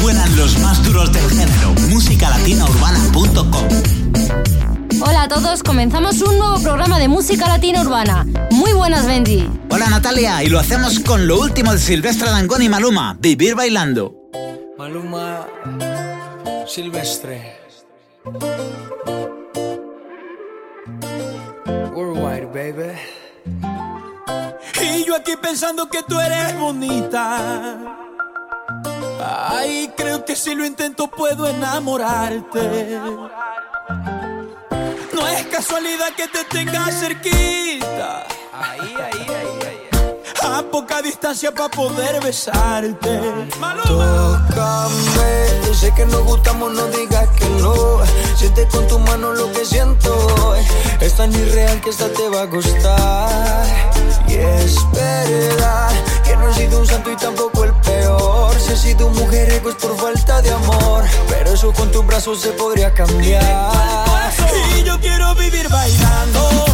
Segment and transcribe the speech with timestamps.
[0.00, 1.74] suenan los más duros del género.
[1.88, 3.68] Musicalatinaurbana.com
[5.00, 8.26] Hola a todos, comenzamos un nuevo programa de música latina urbana.
[8.50, 9.48] Muy buenas, Benji.
[9.70, 14.14] Hola Natalia, y lo hacemos con lo último de Silvestre Dangón y Maluma, Vivir Bailando.
[14.76, 15.46] Maluma,
[16.66, 17.56] Silvestre.
[21.94, 22.92] Worldwide, baby.
[24.80, 28.07] Y yo aquí pensando que tú eres bonita.
[29.30, 32.98] Ay, creo que si lo intento puedo enamorarte.
[35.12, 38.26] No es casualidad que te tenga cerquita.
[38.54, 39.88] Ahí, ahí, ahí.
[40.42, 43.20] A poca distancia para poder besarte.
[43.86, 48.00] Tócame, sé que nos gustamos, no digas que no.
[48.34, 50.54] Siente con tu mano lo que siento.
[51.00, 53.66] Es tan irreal que esta te va a gustar.
[54.26, 55.90] Y es verdad
[56.38, 58.54] no he sido un santo y tampoco el peor.
[58.60, 61.04] Si he sido mujeriego es por falta de amor.
[61.28, 63.42] Pero eso con tus brazos se podría cambiar.
[64.76, 66.67] Y yo quiero vivir bailando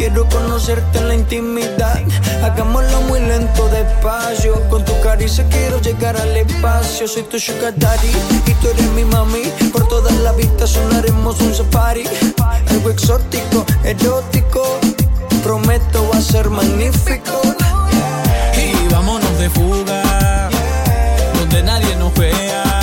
[0.00, 2.00] Quiero conocerte en la intimidad.
[2.42, 4.54] Hagámoslo muy lento, despacio.
[4.70, 7.06] Con tu caricia quiero llegar al espacio.
[7.06, 7.74] Soy tu sugar
[8.46, 9.42] y tú eres mi mami.
[9.70, 12.04] Por todas las vistas sonaremos un safari.
[12.70, 14.80] Algo exótico, erótico.
[15.42, 17.42] Prometo va a ser magnífico.
[18.56, 20.48] Y vámonos de fuga,
[21.38, 22.79] donde nadie nos vea.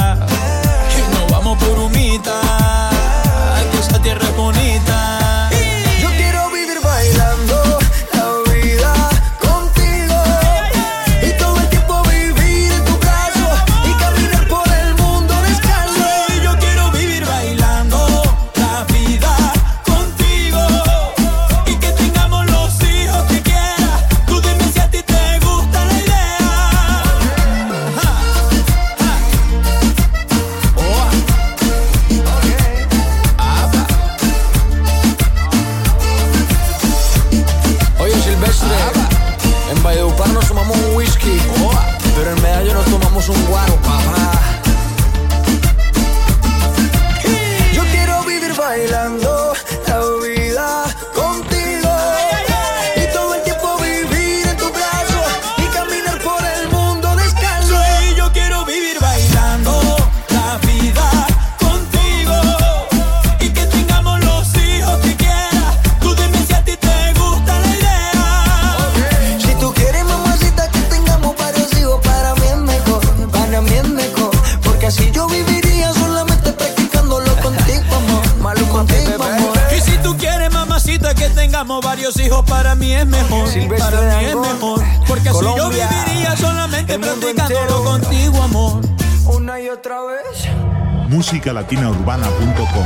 [91.10, 92.86] musicalatinaurbana.com.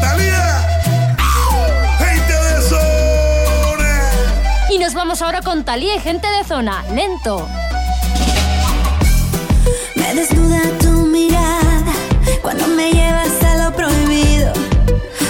[0.00, 1.16] ¡Talía!
[1.98, 4.10] ¡Gente de zona!
[4.70, 6.84] Y nos vamos ahora con Talía y gente de zona.
[6.94, 7.48] Lento.
[9.94, 11.92] Me desnuda tu mirada
[12.42, 14.52] cuando me llevas a lo prohibido.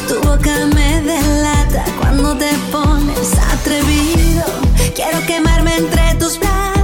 [0.08, 4.44] Tu boca me delata cuando te pones atrevido.
[4.94, 6.81] Quiero quemarme entre tus brazos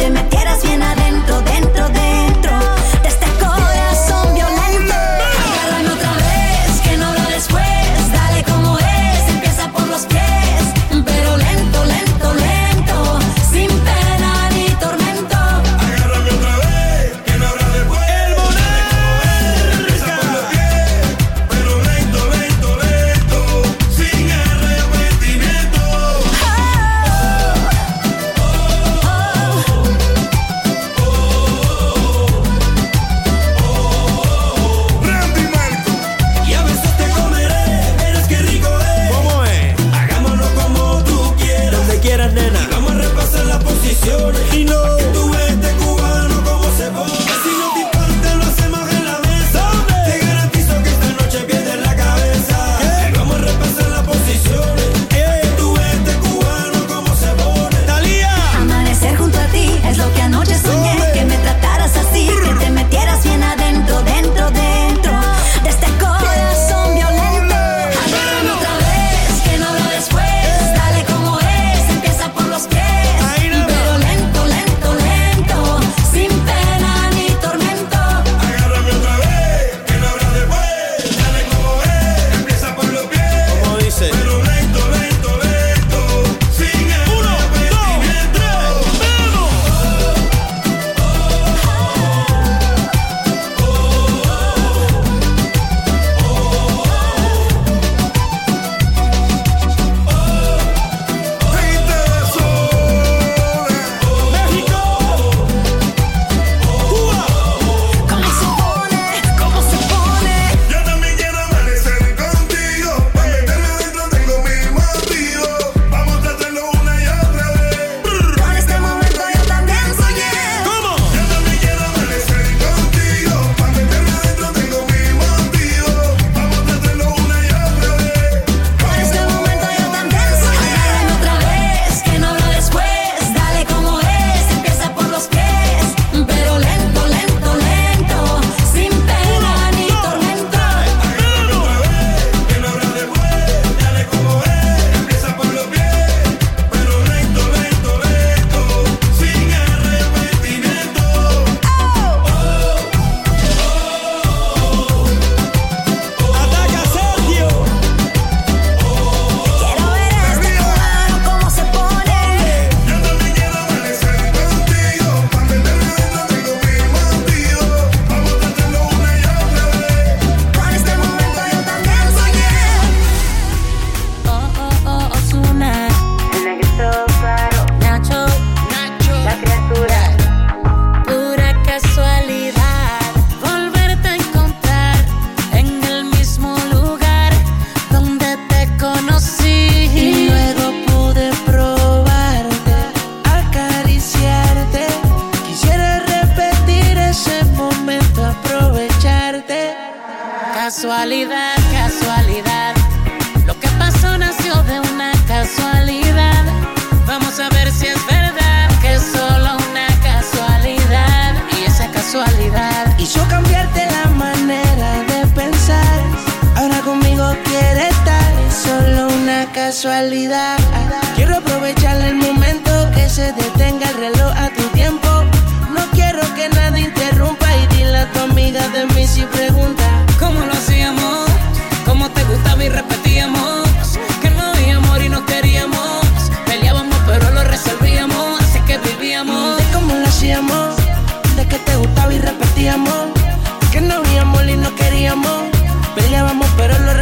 [0.00, 0.99] te metieras bien adentro,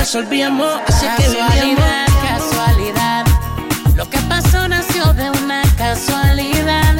[0.08, 1.46] resolvíamos, así que vivíamos.
[1.52, 3.26] Casualidad, casualidad.
[3.94, 6.94] Lo que pasó nació de una casualidad.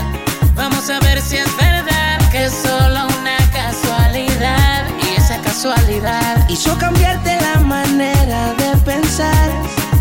[0.54, 4.84] Vamos a ver si es verdad que es solo una casualidad.
[5.02, 9.48] Y esa casualidad Hizo cambiarte la manera de pensar.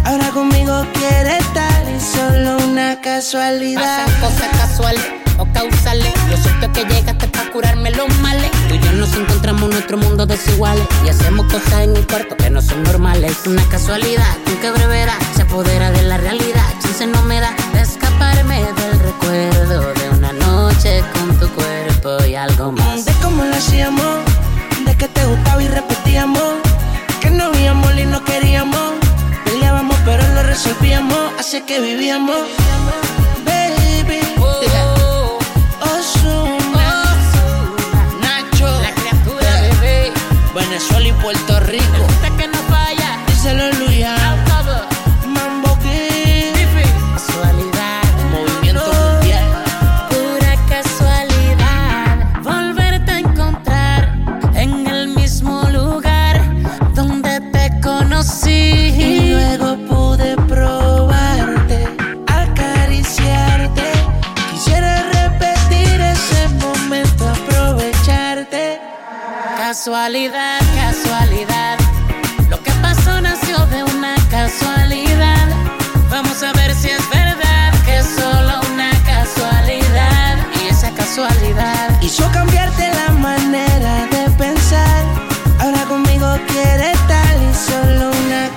[0.03, 4.05] Ahora conmigo quiere estar y solo una casualidad.
[4.05, 5.05] Pasan cosas casuales
[5.37, 6.13] o causales.
[6.29, 8.51] Lo cierto es que llegaste para curarme los males.
[8.67, 10.85] Tú y yo nos encontramos en nuestro mundo desiguales.
[11.05, 13.31] Y hacemos cosas en el cuarto que no son normales.
[13.31, 14.71] Es una casualidad con que
[15.35, 16.65] se apodera de la realidad.
[16.81, 22.71] Chance no me da escaparme del recuerdo de una noche con tu cuerpo y algo
[22.71, 23.05] más.
[23.05, 24.19] De cómo lo hacíamos,
[24.85, 26.55] de que te gustaba y repetíamos.
[27.21, 28.93] Que no habíamos y no queríamos.
[29.45, 32.41] Peleábamos pero lo resolvíamos, así que vivíamos.
[40.77, 42.46] Venezuela y Puerto Rico.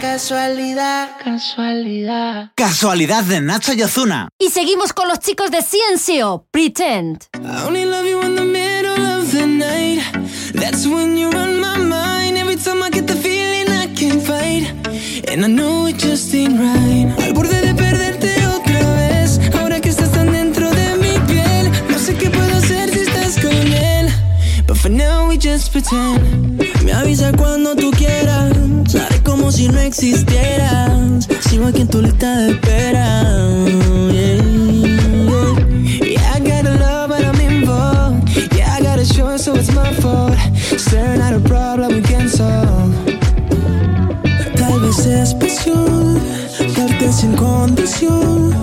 [0.00, 1.10] Casualidad.
[1.22, 2.50] Casualidad.
[2.54, 4.28] Casualidad de Nacho y Ozuna.
[4.38, 7.26] Y seguimos con los chicos de Ciencio, Pretend.
[7.34, 10.02] I only love you in the middle of the night.
[10.54, 12.38] That's when you're on my mind.
[12.38, 14.72] Every time I get the feeling I can't fight.
[15.28, 17.14] And I know it just ain't right.
[17.22, 19.38] Al borde de perderte otra vez.
[19.54, 21.70] Ahora que estás tan dentro de mi piel.
[21.90, 24.08] No sé qué puedo hacer si estás con él.
[24.66, 26.58] But for now we just pretend.
[26.84, 28.79] Me avisa cuando tú quieras.
[29.60, 31.28] Si no existieras.
[31.40, 33.22] Sigo aquí en tu lista de espera.
[34.10, 34.40] Yeah,
[36.00, 36.34] yeah.
[36.34, 38.26] I gotta love, but I'm involved.
[38.56, 40.32] Yeah, I gotta show, so it's my fault.
[40.78, 42.94] Staring at a problem we can't solve.
[44.56, 46.18] Tal vez es pasión,
[46.74, 48.54] darte sin condición,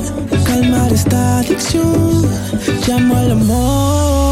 [0.46, 2.26] calmar esta adicción.
[2.88, 4.27] Llamo al amor.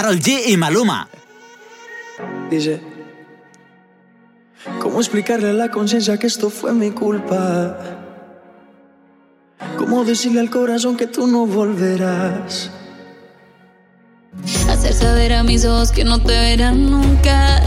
[0.00, 1.06] Carol G y Maluma.
[2.50, 2.80] Dice,
[4.80, 7.76] ¿cómo explicarle a la conciencia que esto fue mi culpa?
[9.76, 12.70] ¿Cómo decirle al corazón que tú no volverás?
[14.70, 17.60] Hacer saber a mis ojos que no te verán nunca.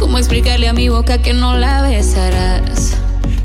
[0.00, 2.73] ¿Cómo explicarle a mi boca que no la besarás?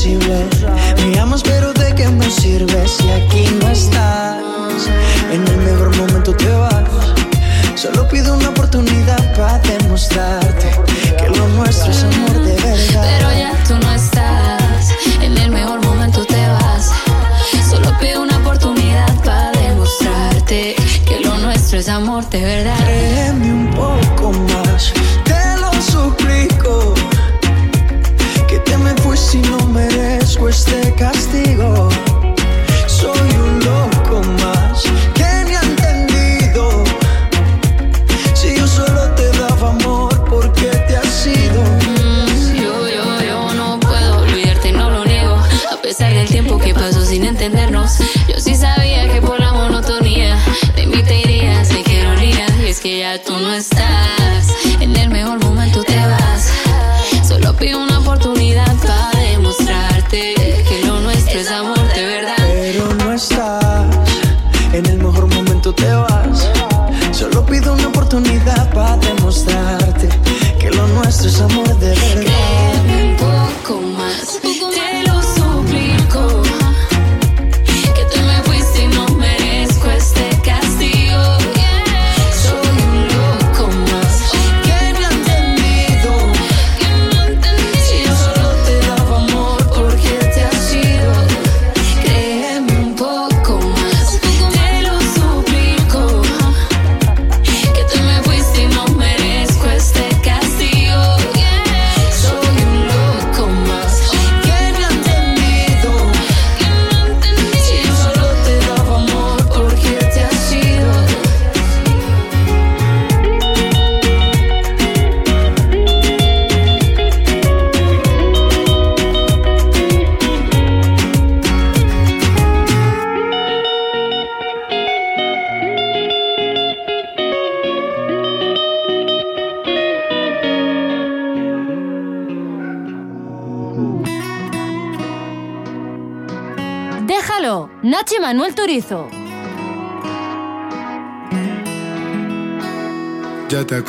[0.00, 0.59] see where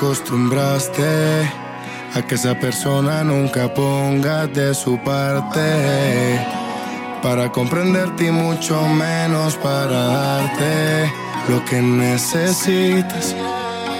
[0.01, 1.47] acostumbraste
[2.15, 6.43] a que esa persona nunca ponga de su parte
[7.21, 11.13] para comprenderte y mucho menos para darte
[11.49, 13.35] lo que necesitas.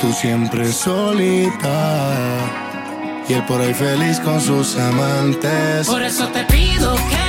[0.01, 1.69] Tú siempre solita
[3.29, 5.85] y él por ahí feliz con sus amantes.
[5.85, 7.20] Por eso te pido que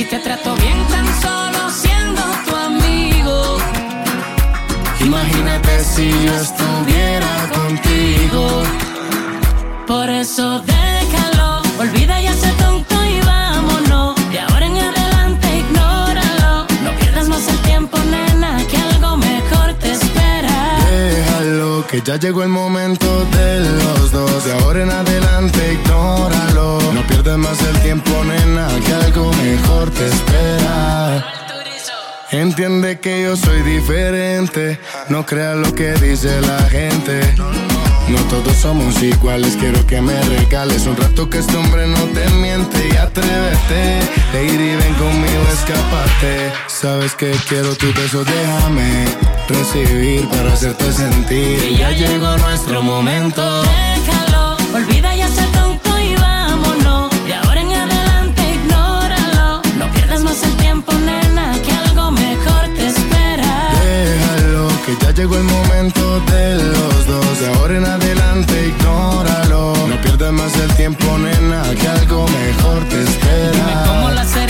[0.00, 3.58] Si te trato bien tan solo siendo tu amigo.
[4.98, 8.62] Imagínate si yo estuviera contigo.
[9.86, 12.29] Por eso déjalo, olvida ya
[21.90, 24.44] que ya llegó el momento de los dos.
[24.44, 26.78] De ahora en adelante, ignóralo.
[26.92, 31.26] No pierdas más el tiempo, nena, que algo mejor te espera.
[32.30, 34.78] Entiende que yo soy diferente.
[35.08, 37.20] No creas lo que dice la gente.
[38.08, 42.28] No todos somos iguales, quiero que me regales un rato que este hombre no te
[42.34, 44.00] miente y atrévete.
[44.32, 46.52] Lady, ven conmigo, escapate.
[46.80, 49.04] Sabes que quiero tu beso, déjame
[49.48, 51.62] recibir para hacerte sentir.
[51.62, 53.42] Y ya llegó nuestro momento.
[53.64, 57.10] Déjalo, olvida ya ser tonto y vámonos.
[57.26, 59.60] De ahora en adelante ignóralo.
[59.76, 63.72] No pierdas más el tiempo, nena, que algo mejor te espera.
[63.84, 67.40] Déjalo, que ya llegó el momento de los dos.
[67.40, 69.74] De ahora en adelante, ignóralo.
[69.86, 74.49] No pierdas más el tiempo, nena, que algo mejor te Dime cómo espera.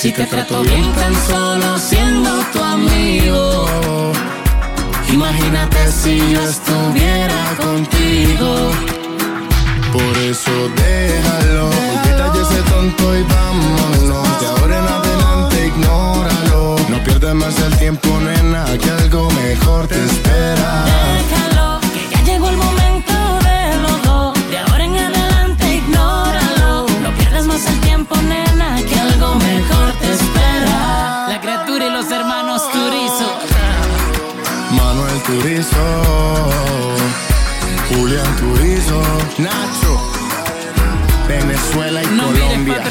[0.00, 3.66] Si te trato bien tan solo siendo tu amigo.
[5.12, 8.70] Imagínate si yo estuviera contigo.
[9.92, 14.40] Por eso déjalo, olvida ya ese tonto y vámonos.
[14.40, 16.76] De ahora en adelante ignóralo.
[16.88, 20.86] No pierdas más el tiempo, nena, que algo mejor te espera.
[21.18, 21.69] Déjalo,
[32.00, 33.38] los hermanos Turizo.
[34.70, 35.76] Manuel Turizo,
[37.90, 39.02] Julián Turizo,
[39.36, 40.00] Nacho,
[41.28, 42.82] Venezuela y No Colombia.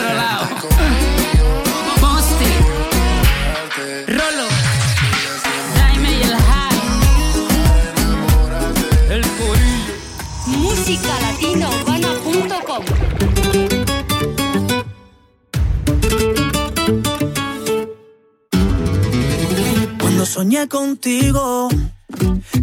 [20.39, 21.67] Soñé contigo,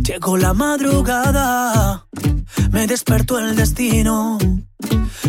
[0.03, 2.07] llegó la madrugada,
[2.71, 4.39] me despertó el destino,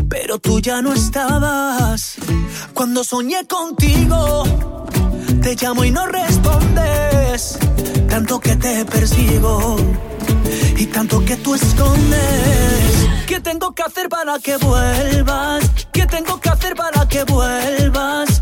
[0.07, 2.15] pero tú ya no estabas.
[2.73, 4.45] Cuando soñé contigo,
[5.41, 7.59] te llamo y no respondes,
[8.07, 9.75] tanto que te persigo
[10.77, 13.09] y tanto que tú escondes.
[13.27, 15.69] ¿Qué tengo que hacer para que vuelvas?
[15.91, 18.41] ¿Qué tengo que hacer para que vuelvas?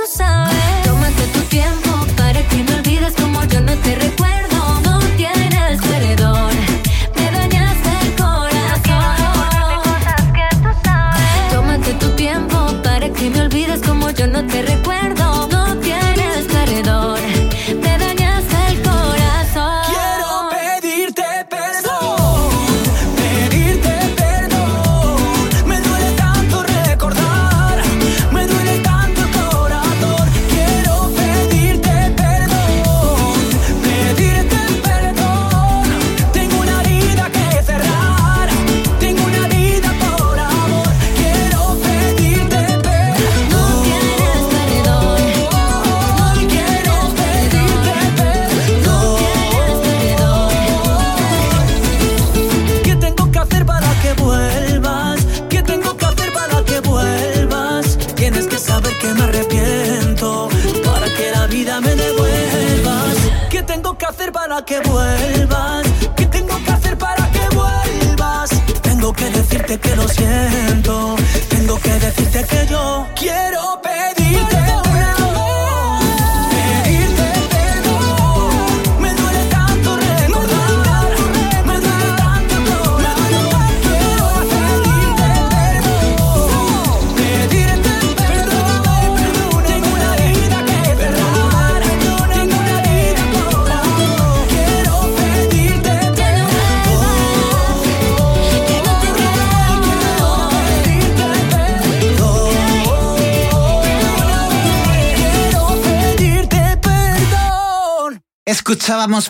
[0.00, 4.80] Tómate tu tiempo para que me olvides como yo no te recuerdo.
[4.82, 6.52] No tienes perdón,
[7.16, 9.16] me dañaste el corazón.
[11.52, 15.09] Tómate tu tiempo para que me olvides como yo no te recuerdo.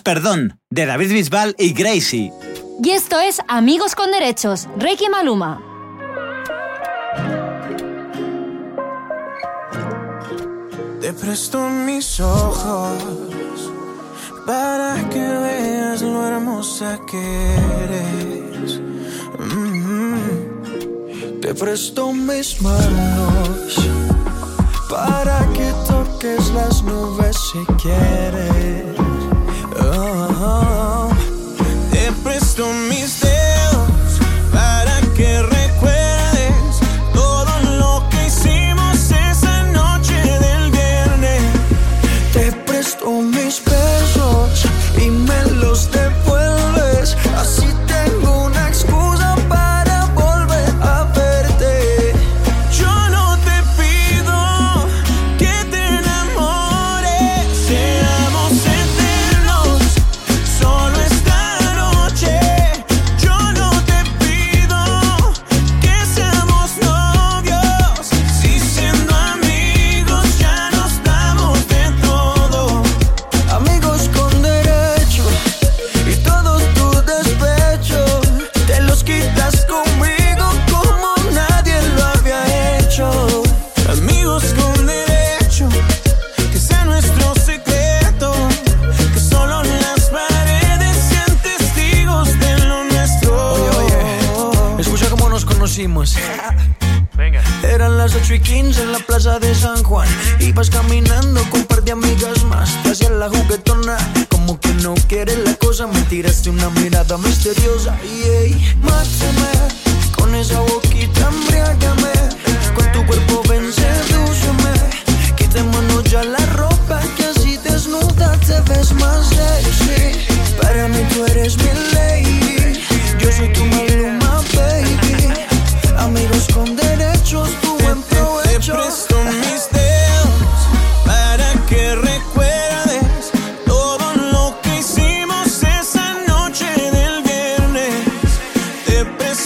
[0.03, 2.33] Perdón, de David Bisbal y Gracie.
[2.83, 5.61] Y esto es Amigos con Derechos, Reiki Maluma.
[10.99, 13.71] Te presto mis ojos
[14.45, 17.55] para que veas lo hermosa que
[17.85, 18.81] eres.
[19.39, 21.39] Mm-hmm.
[21.39, 23.79] Te presto mis manos
[24.89, 28.90] para que toques las nubes si quieres.
[30.41, 30.70] huh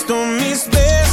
[0.06, 1.05] visto mis veces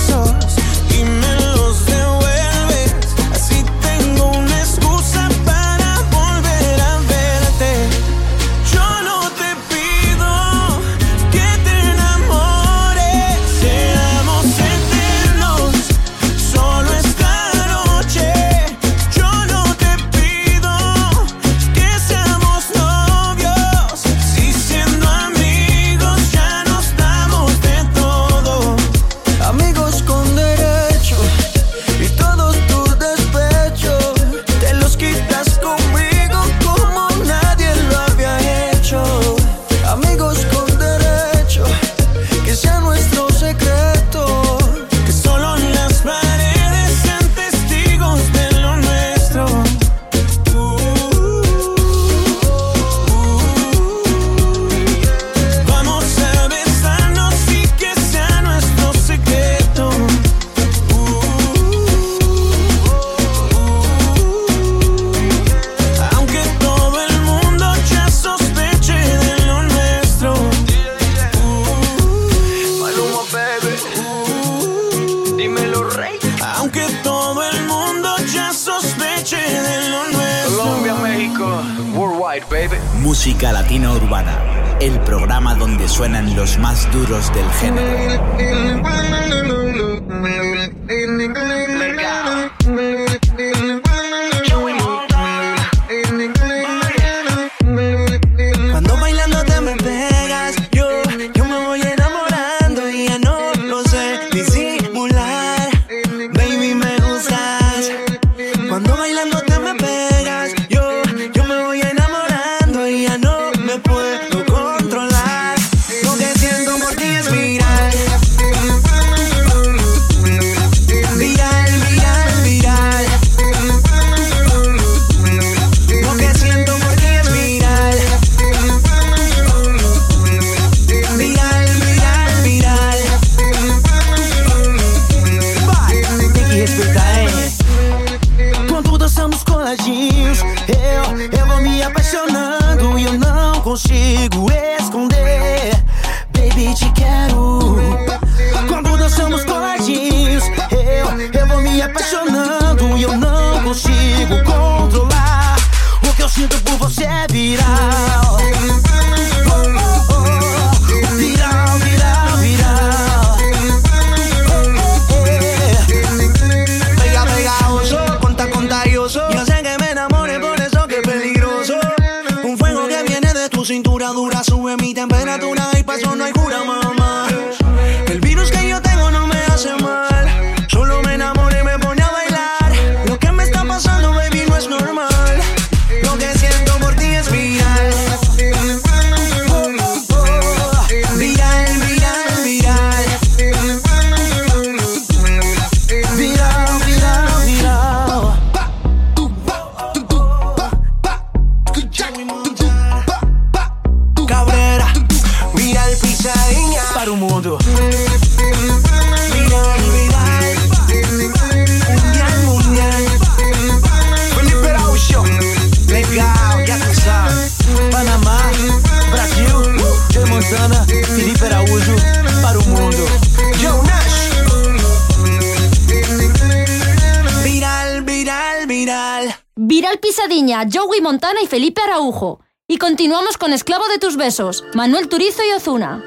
[229.98, 232.40] Pisadiña, Joey Montana y Felipe Araujo.
[232.68, 236.04] Y continuamos con Esclavo de tus besos, Manuel Turizo y Ozuna.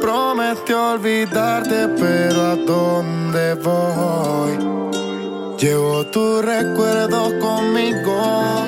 [0.00, 4.58] Prometió olvidarte, pero ¿a dónde voy?
[5.58, 8.66] Llevo tu recuerdo conmigo.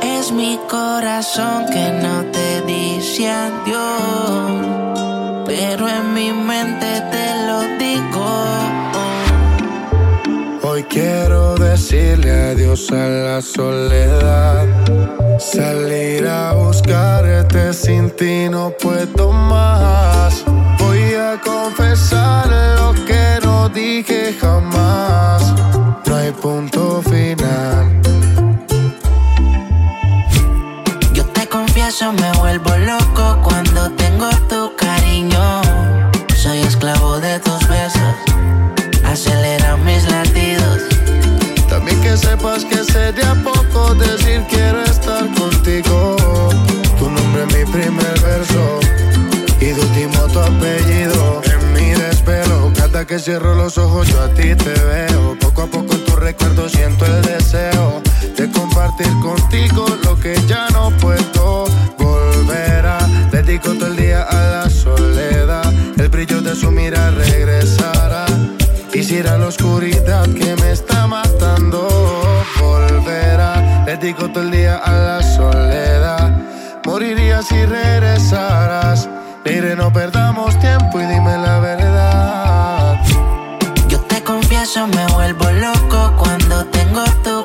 [0.00, 4.66] Es mi corazón que no te dice adiós,
[5.44, 8.71] pero en mi mente te lo digo.
[10.88, 14.66] Quiero decirle adiós a la soledad.
[15.38, 20.44] Salir a buscarte sin ti no puedo más.
[20.78, 25.54] Voy a confesar lo que no dije jamás.
[26.06, 28.00] No hay punto final.
[31.12, 33.61] Yo te confieso, me vuelvo loco cuando
[43.14, 46.16] de a poco decir quiero estar contigo.
[46.98, 48.80] Tu nombre es mi primer verso
[49.60, 51.42] y de último tu apellido.
[51.44, 55.36] En mi desvelo, cada que cierro los ojos yo a ti te veo.
[55.40, 58.02] Poco a poco en tu recuerdo siento el deseo
[58.36, 61.66] de compartir contigo lo que ya no puedo
[61.98, 62.98] volver a.
[63.30, 68.26] Dedico todo el día a la soledad, el brillo de su mira regresará.
[68.92, 72.31] Quisiera la oscuridad que me está matando.
[74.02, 76.28] Dedico todo el día a la soledad.
[76.84, 79.08] Moriría si regresaras.
[79.44, 83.00] Mire, no perdamos tiempo y dime la verdad.
[83.86, 87.41] Yo te confieso, me vuelvo loco cuando tengo tu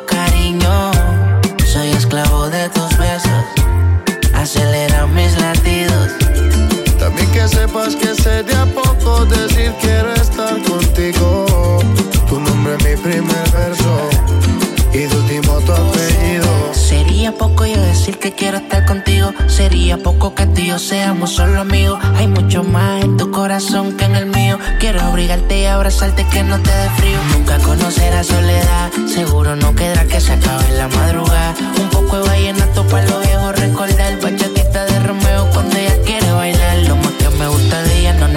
[18.07, 19.33] decir que quiero estar contigo.
[19.47, 21.99] Sería poco que tú y yo seamos solo amigos.
[22.15, 24.57] Hay mucho más en tu corazón que en el mío.
[24.79, 27.17] Quiero abrigarte y abrazarte que no te dé frío.
[27.33, 28.91] Nunca conocerás soledad.
[29.13, 31.53] Seguro no quedará que se acabe la madrugada.
[31.81, 34.21] Un poco de vallenato para los viejos recordar.
[34.21, 35.49] Bachatita de Romeo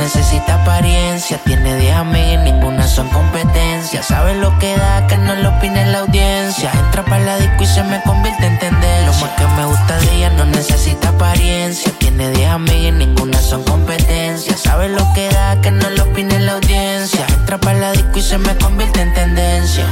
[0.00, 1.38] necesita apariencia.
[1.44, 4.02] Tiene 10 amigas, ninguna son competencia.
[4.02, 6.70] Sabe lo que da, que no lo opine la audiencia.
[6.72, 9.06] Entra para la disco y se me convierte en tendencia.
[9.06, 11.92] Lo más que me gusta de ella no necesita apariencia.
[11.98, 14.56] Tiene 10 amigas, ninguna son competencia.
[14.56, 17.26] Sabe lo que da, que no lo opine la audiencia.
[17.28, 19.84] Entra para la disco y se me convierte en tendencia.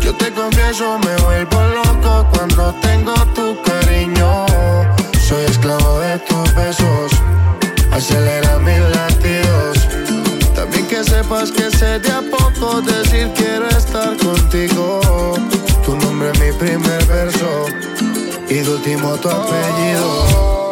[0.00, 4.46] Yo te confieso, me vuelvo loco cuando tengo tu cariño.
[5.28, 7.11] Soy esclavo de tus besos,
[8.02, 9.78] acelera mis latidos.
[10.56, 15.00] También que sepas que sé de a poco decir quiero estar contigo.
[15.84, 17.66] Tu nombre es mi primer verso
[18.48, 20.71] y de último tu apellido.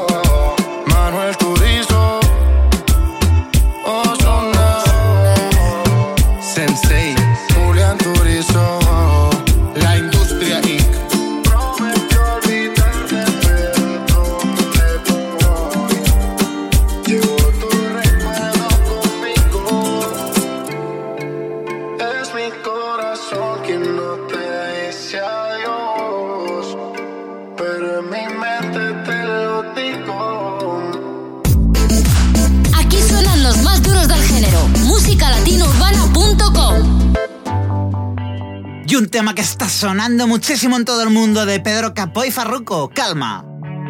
[39.01, 42.91] Un tema que está sonando muchísimo en todo el mundo de Pedro Capó y Farruko,
[42.91, 43.43] Calma.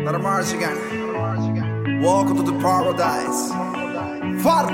[0.05, 2.01] Let march again.
[2.01, 3.53] Welcome to the paradise.
[4.41, 4.69] Far.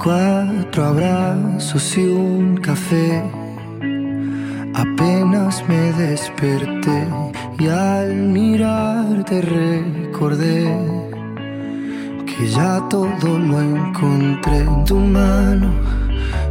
[0.00, 3.24] Cuatro abrazos y un café.
[4.74, 7.08] Apenas me desperté
[7.58, 10.72] y al mirarte recordé
[12.24, 15.72] que ya todo lo encontré en tu mano,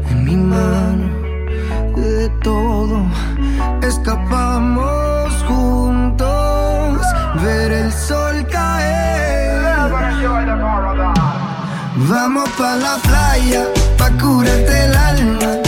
[0.09, 1.28] en mi mano,
[1.99, 3.05] de todo
[3.81, 6.99] escapamos juntos,
[7.43, 9.89] ver el sol caer.
[12.09, 13.65] Vamos pa la playa,
[13.97, 15.58] pa curarte el alma.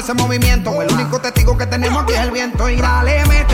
[0.00, 0.80] ese movimiento.
[0.82, 2.68] El único testigo que tenemos aquí es el viento.
[2.68, 3.49] Y dale, mete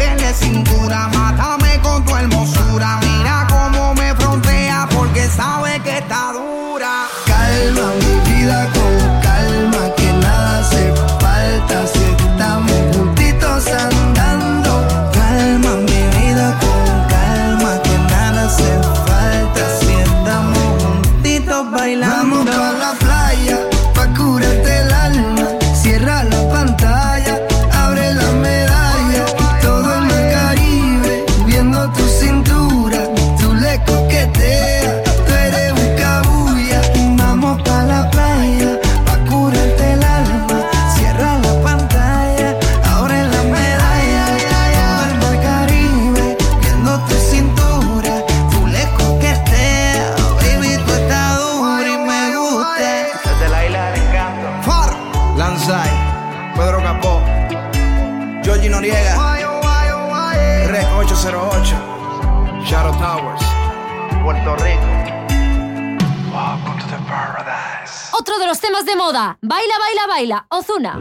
[68.18, 69.38] otro de los temas de moda.
[69.42, 70.98] Baila, baila, baila, Ozuna.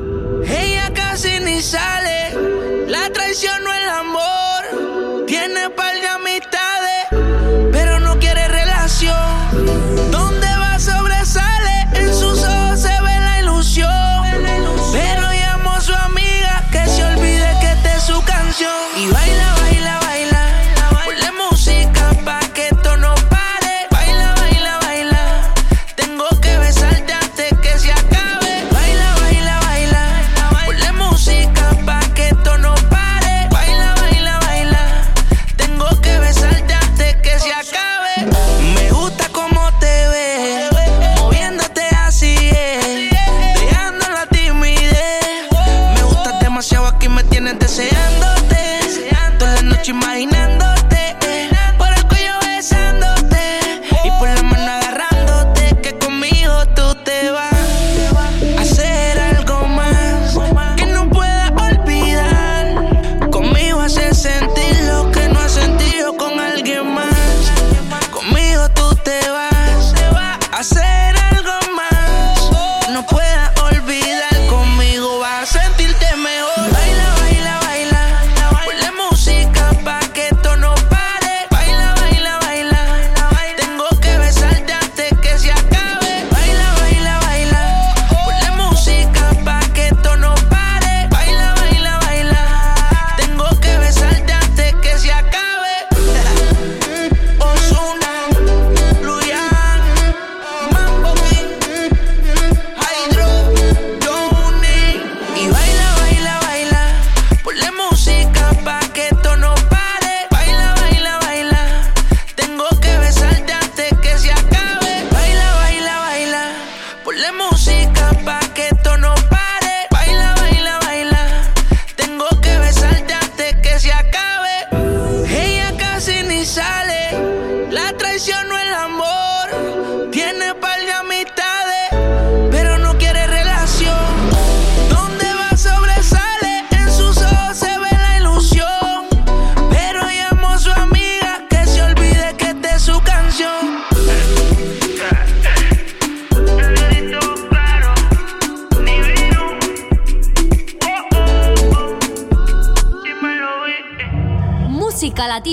[0.48, 6.02] Ella casi ni sale, la traición no es el amor, tiene pal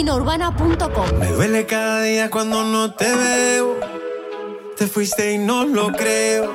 [0.03, 1.19] musicalatinourbana.com.
[1.19, 3.79] Me duele cada día cuando no te veo.
[4.77, 6.51] Te fuiste y no lo creo.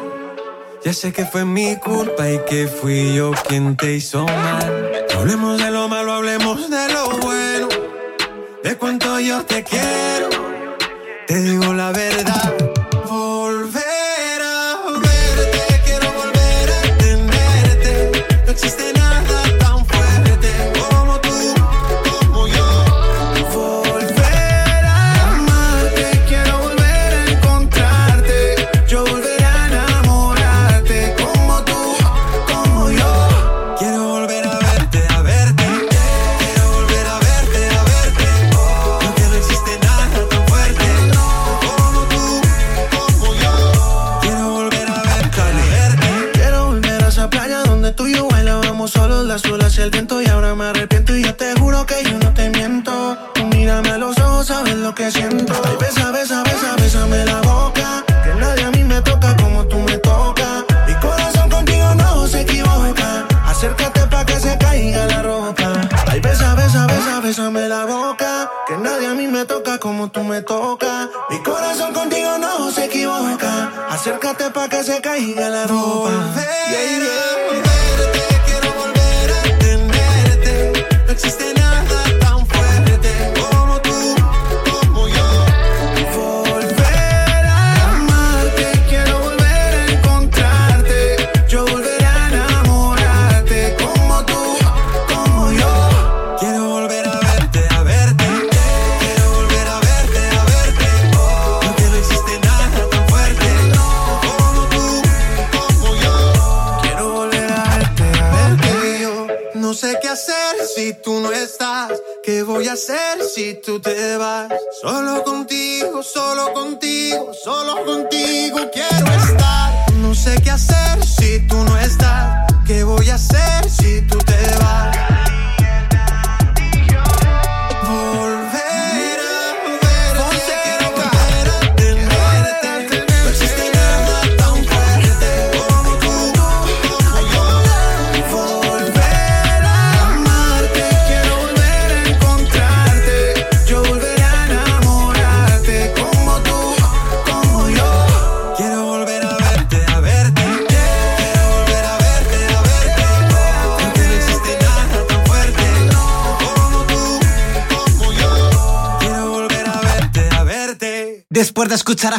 [0.84, 5.06] Ya sé que fue mi culpa y que fui yo quien te hizo mal.
[5.14, 7.68] No hablemos de lo malo, hablemos de lo bueno.
[8.64, 10.17] De cuánto yo te quiero.
[49.80, 50.22] El viento.
[50.22, 53.18] Y ahora me arrepiento y yo te juro que yo no te miento.
[53.34, 55.54] Tú mírame a los ojos, sabes lo que siento.
[55.66, 58.04] Ay, besa, besa, besa, bésame la boca.
[58.24, 60.64] Que nadie a mí me toca como tú me tocas.
[60.88, 63.28] Mi corazón contigo no se equivoca.
[63.46, 65.74] Acércate pa' que se caiga la ropa.
[66.08, 68.50] Ay, besa, besa, besa, bésame la boca.
[68.68, 71.10] Que nadie a mí me toca como tú me tocas.
[71.30, 73.72] Mi corazón contigo no se equivoca.
[73.90, 75.97] Acércate pa' que se caiga la ropa.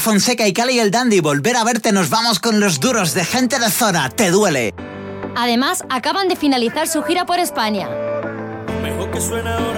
[0.00, 3.24] Fonseca y Cali y el Dandy volver a verte, nos vamos con los duros de
[3.24, 4.10] gente de zona.
[4.10, 4.74] ¿Te duele?
[5.36, 7.88] Además, acaban de finalizar su gira por España.
[8.82, 9.77] Mejor que suena ahora.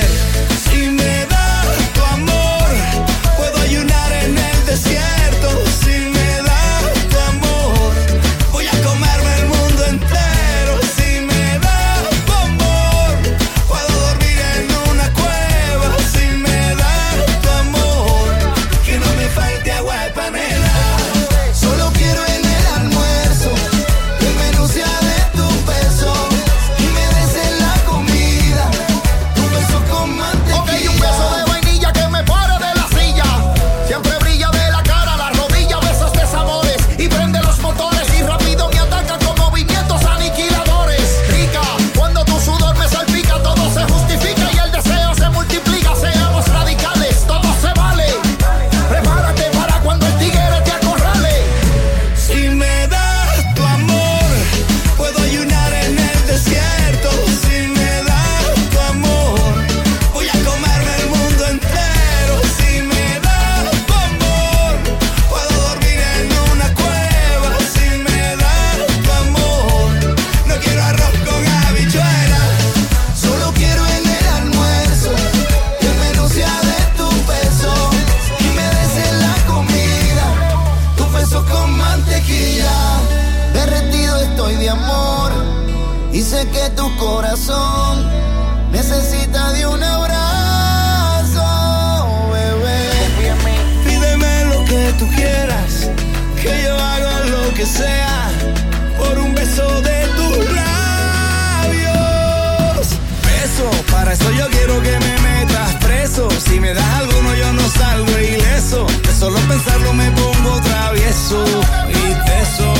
[109.63, 111.43] pensarlo me pongo travieso
[111.89, 112.73] y teso.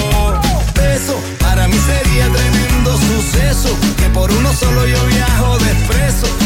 [0.96, 6.41] Eso para mí sería tremendo suceso, que por uno solo yo viajo de despreso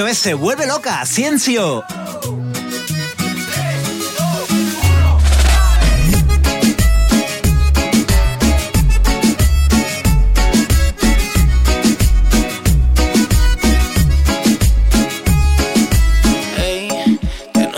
[0.00, 1.84] Esto Se Vuelve Loca, Ciencio.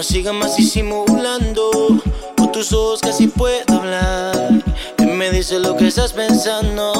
[0.00, 1.70] siga más disimulando.
[2.36, 4.62] Con tus ojos casi puedo hablar.
[4.98, 6.91] Y Me dice lo que estás pensando.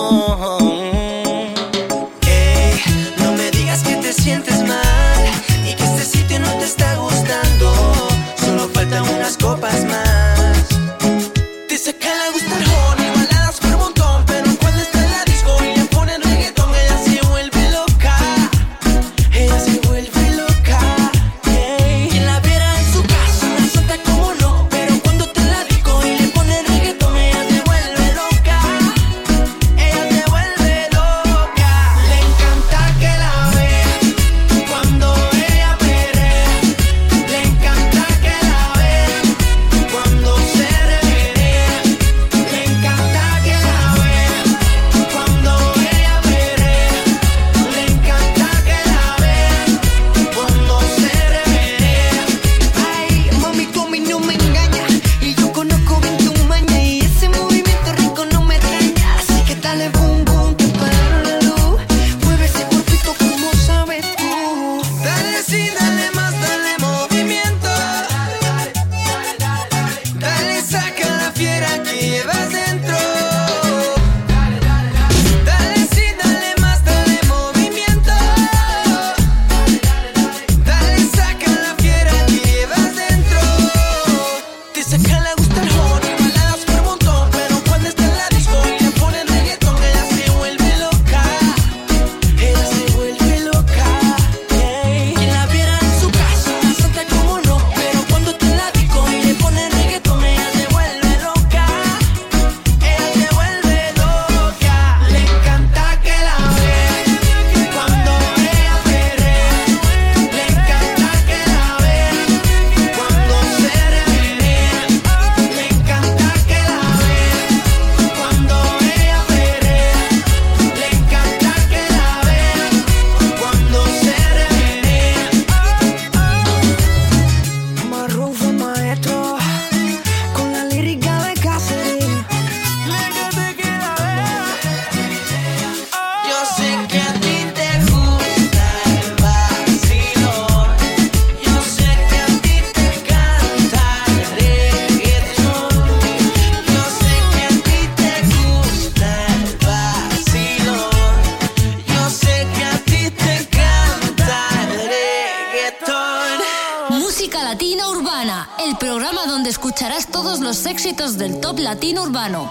[162.12, 162.44] música Urbano.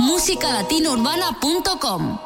[0.00, 2.23] Musicalatinourbana.com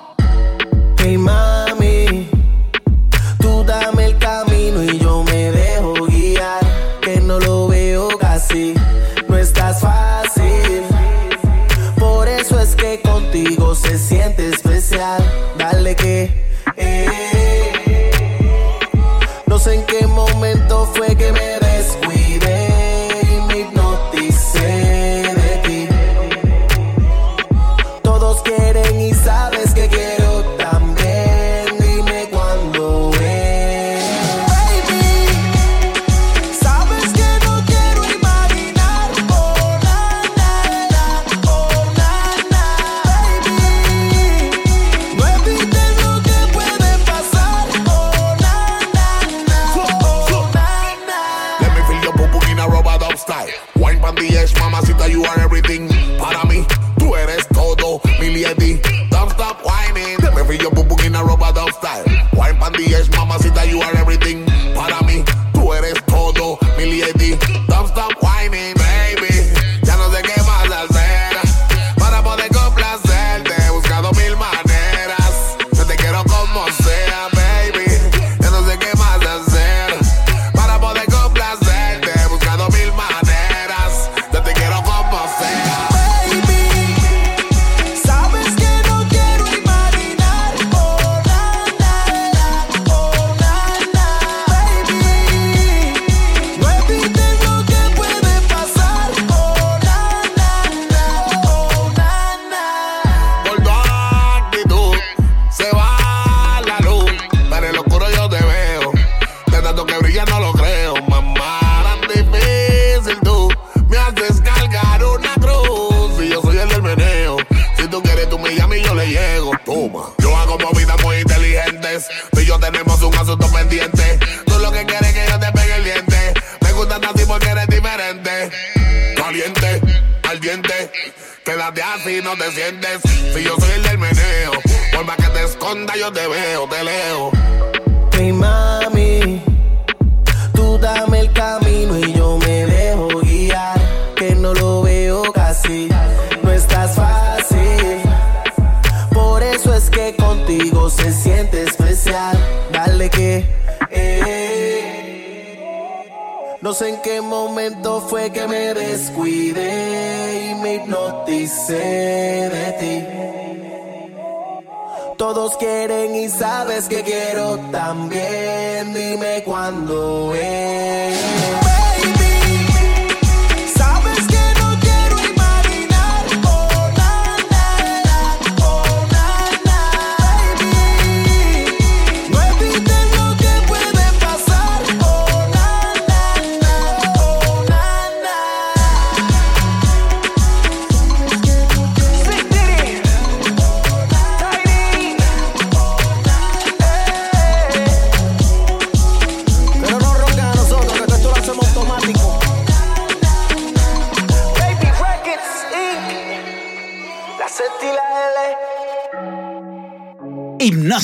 [169.48, 171.37] cuando es.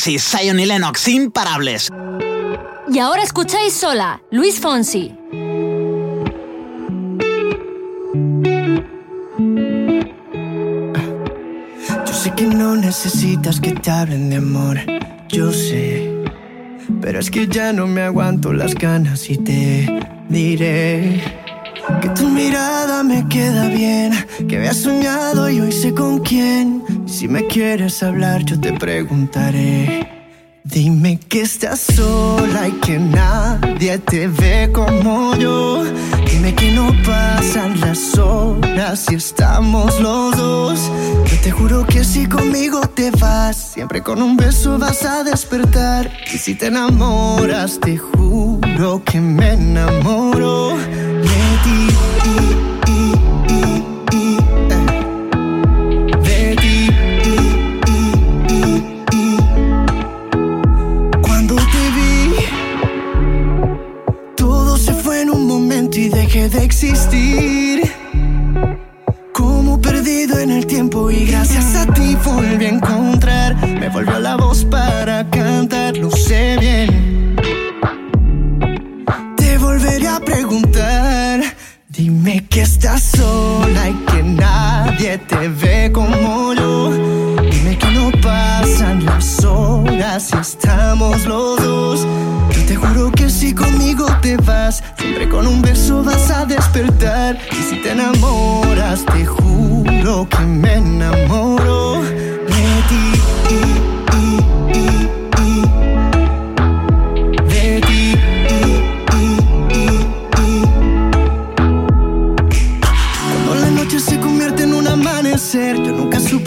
[0.05, 0.19] Fonsi,
[0.51, 1.91] y Lennox, imparables.
[2.93, 5.15] Y ahora escucháis sola, Luis Fonsi.
[12.07, 14.79] Yo sé que no necesitas que te hablen de amor,
[15.29, 16.13] yo sé.
[17.01, 19.89] Pero es que ya no me aguanto las ganas y te
[20.29, 21.44] diré
[22.01, 24.13] que tu mirada me queda bien,
[24.49, 26.83] que había soñado y hoy sé con quién.
[27.07, 30.09] Si me quieres hablar, yo te preguntaré.
[30.65, 35.85] Dime que estás sola y que nadie te ve como yo.
[36.31, 40.91] Dime que no pasan las horas y estamos los dos.
[41.31, 46.11] Yo te juro que si conmigo te vas, siempre con un beso vas a despertar.
[46.33, 50.79] Y si te enamoras, te juro que me enamoro
[51.65, 51.79] ti
[52.25, 52.37] y,
[52.91, 53.01] y,
[54.13, 54.25] y, y.
[56.27, 56.77] De ti.
[61.23, 62.13] Cuando te vi
[64.37, 67.93] Todo se fue en un momento y dejé de existir
[69.33, 74.37] Como perdido en el tiempo y gracias a ti volví a encontrar Me volvió la
[74.37, 75.04] voz para
[82.95, 86.91] estás sola y que nadie te ve como yo.
[87.51, 92.07] Dime que no pasan las horas y estamos los dos.
[92.51, 97.39] Yo te juro que si conmigo te vas, siempre con un beso vas a despertar.
[97.51, 102.14] Y si te enamoras, te juro que me enamoro.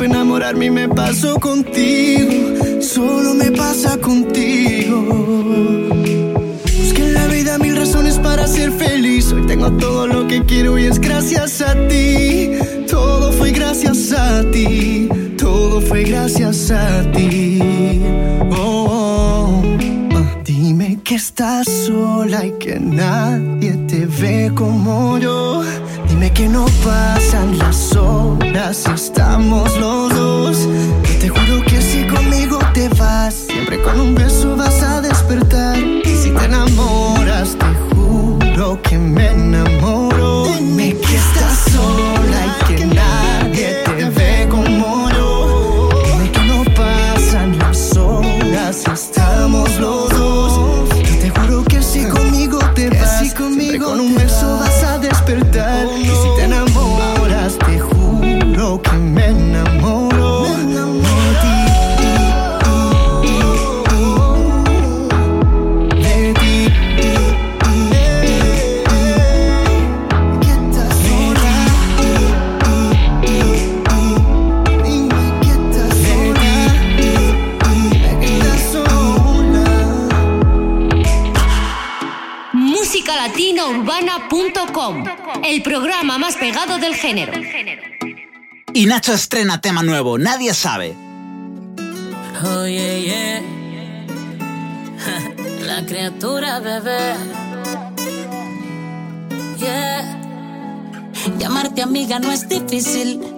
[0.07, 2.81] Enamorarme y me paso contigo.
[2.81, 4.97] Solo me pasa contigo.
[6.79, 9.31] Busqué en la vida mil razones para ser feliz.
[9.31, 12.51] Hoy tengo todo lo que quiero y es gracias a ti.
[12.89, 15.09] Todo fue gracias a ti.
[15.37, 17.59] Todo fue gracias a ti.
[18.51, 19.63] Oh, oh.
[20.15, 25.63] Ah, Dime que estás sola y que nadie te ve como yo.
[26.17, 30.67] Dime que no pasan las horas estamos los dos.
[31.19, 35.77] Te juro que si conmigo te vas, siempre con un beso vas a despertar.
[35.77, 40.06] Y si te enamoras, te juro que me enamoro.
[86.51, 87.33] Programa más pegado del género.
[88.73, 90.95] Y Nacho estrena tema nuevo, nadie sabe.
[92.43, 93.41] Oh, yeah, yeah.
[95.65, 97.15] La criatura bebé.
[99.57, 100.21] Yeah.
[101.39, 103.36] Llamarte amiga no es difícil.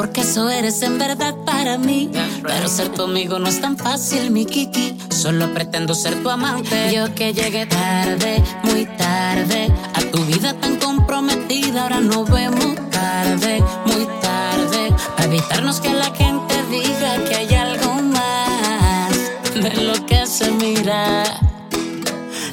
[0.00, 2.10] Porque eso eres en verdad para mí.
[2.42, 4.96] Pero ser tu amigo no es tan fácil, mi Kiki.
[5.10, 6.90] Solo pretendo ser tu amante.
[6.90, 9.70] Yo que llegué tarde, muy tarde.
[9.92, 14.88] A tu vida tan comprometida, ahora nos vemos tarde, muy tarde.
[15.16, 19.12] Para evitarnos que la gente diga que hay algo más
[19.52, 21.24] de lo que se mira.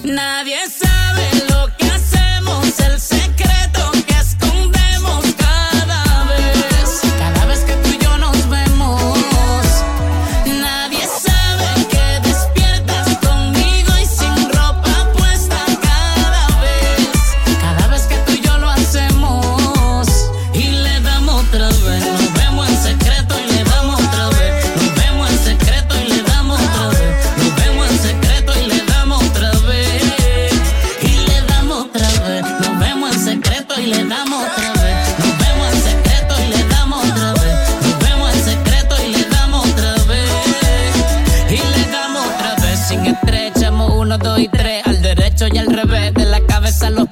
[0.04, 1.47] Nadie sabe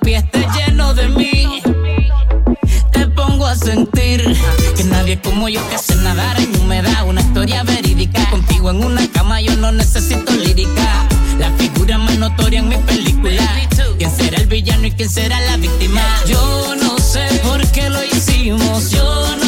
[0.06, 1.62] pies te lleno de mí
[2.91, 4.24] te pongo a sentir
[4.78, 7.08] que nadie como yo que hace nadar en humedad.
[7.08, 8.30] Una historia verídica.
[8.30, 11.08] Contigo en una cama yo no necesito lírica.
[11.39, 13.43] La figura más notoria en mi película.
[13.97, 16.01] ¿Quién será el villano y quién será la víctima?
[16.28, 18.91] Yo no sé por qué lo hicimos.
[18.91, 19.45] Yo no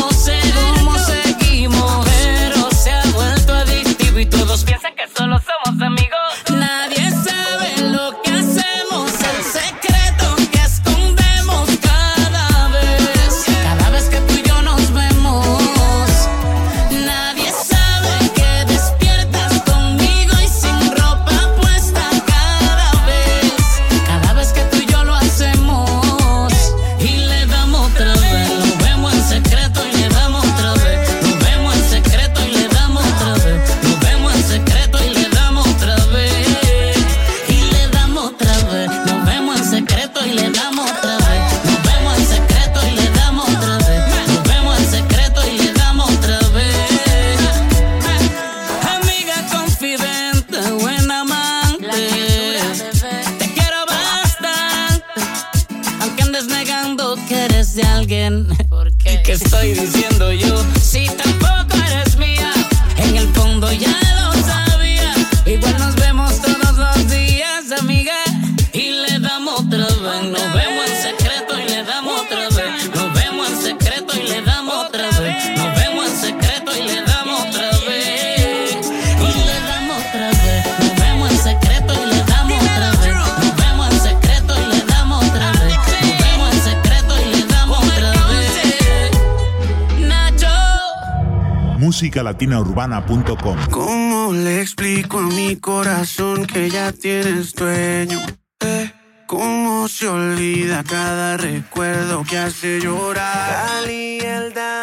[91.98, 93.58] musicalatinaurbana.com.
[93.72, 98.20] ¿Cómo le explico a mi corazón que ya tienes dueño?
[98.60, 98.92] Eh,
[99.26, 103.84] ¿Cómo se olvida cada recuerdo que hace llorar?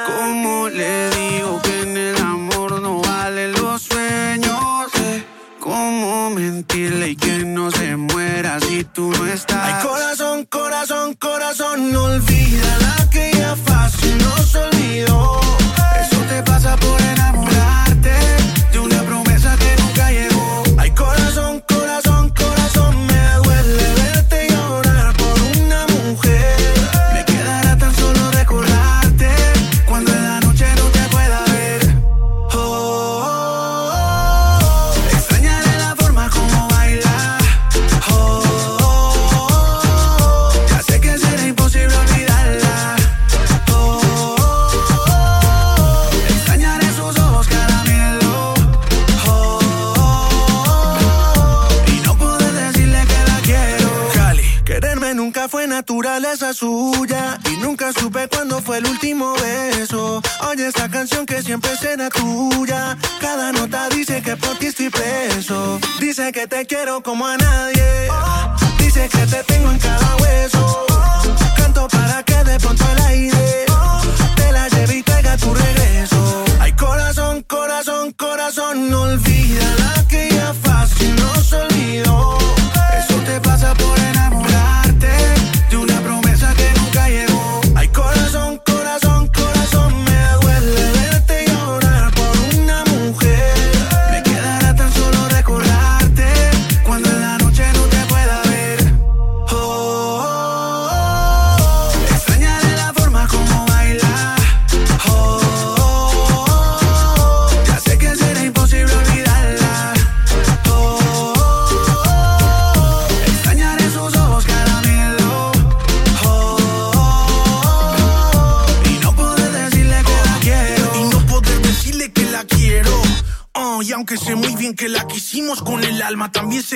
[0.06, 4.88] ¿Cómo le digo que en el amor no valen los sueños?
[4.98, 5.24] Eh,
[5.60, 9.72] ¿Cómo mentirle y que no se muera si tú no estás?
[9.72, 15.43] Ay, corazón, corazón, corazón, no olvida la que ya fácil nos olvidó.
[16.64, 17.53] Eso te pasa por enamorarte
[58.64, 60.22] fue el último beso.
[60.48, 62.96] Oye esta canción que siempre será tuya.
[63.20, 65.78] Cada nota dice que por ti estoy preso.
[66.00, 68.08] Dice que te quiero como a nadie.
[68.78, 70.53] Dice que te tengo en cada hueso.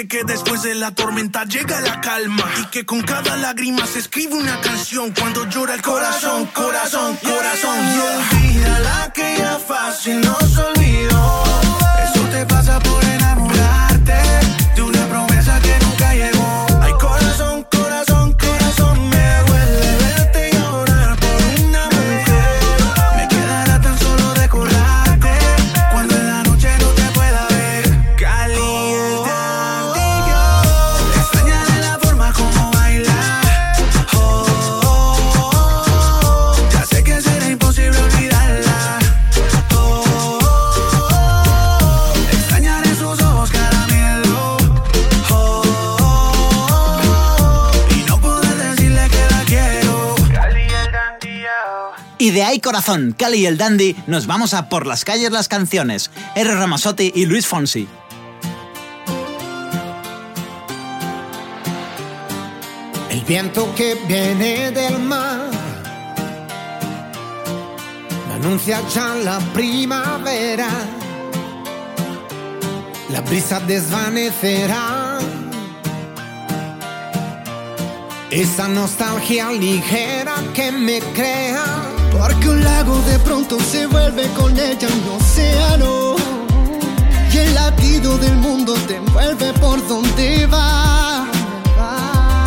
[0.07, 2.44] Que después de la tormenta llega la calma.
[2.61, 7.78] Y que con cada lágrima se escribe una canción cuando llora el corazón, corazón, corazón.
[7.94, 11.47] Y olvida la que ya fácil nos olvidó.
[52.61, 56.11] Corazón, Cali y el Dandy, nos vamos a por las calles las canciones.
[56.34, 56.54] R.
[56.54, 57.88] Ramazotti y Luis Fonsi.
[63.11, 65.50] El viento que viene del mar
[68.28, 70.68] me anuncia ya la primavera.
[73.11, 75.18] La brisa desvanecerá
[78.30, 81.88] esa nostalgia ligera que me crea.
[82.18, 86.16] Porque un lago de pronto se vuelve con ella un océano.
[87.32, 91.26] Y el latido del mundo te envuelve por donde va.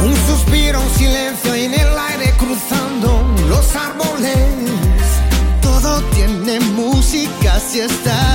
[0.03, 4.37] Un suspiro, un silencio en el aire cruzando los árboles.
[5.61, 8.30] Todo tiene música si está.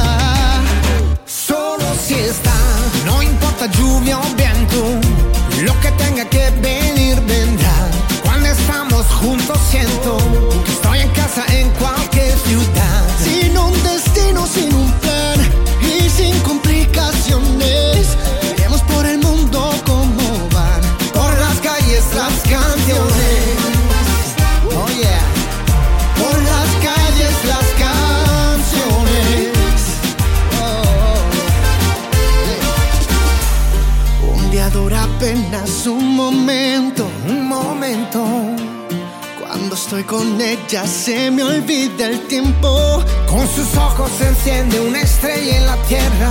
[40.04, 43.02] Con ella se me olvida el tiempo.
[43.26, 46.30] Con sus ojos se enciende una estrella en la tierra.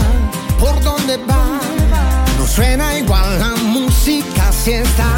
[0.60, 1.60] ¿Por dónde va?
[2.38, 5.10] No suena igual la música si está.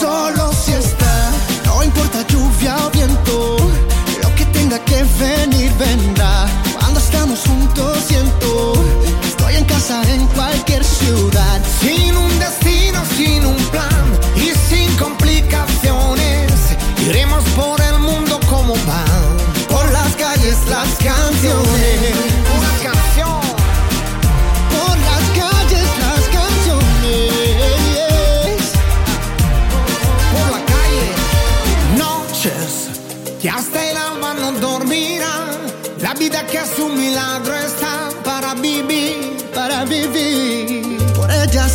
[0.00, 1.30] Solo si está,
[1.66, 3.56] no importa lluvia o viento,
[4.22, 6.46] lo que tenga que venir vendrá.
[6.78, 8.72] Cuando estamos juntos siento
[9.20, 11.60] que estoy en casa en cualquier ciudad.
[11.80, 13.89] Sin un destino, sin un plan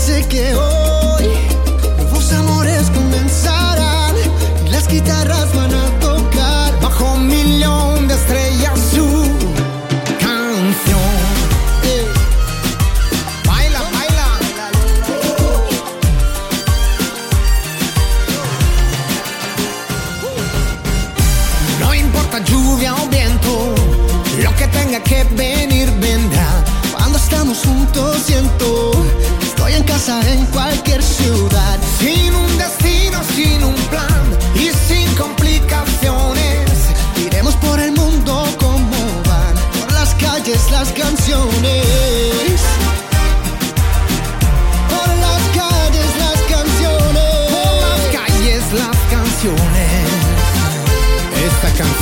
[0.06, 1.28] Sé que hoy
[1.98, 4.14] nuevos amores comenzarán
[4.64, 5.45] y las guitarras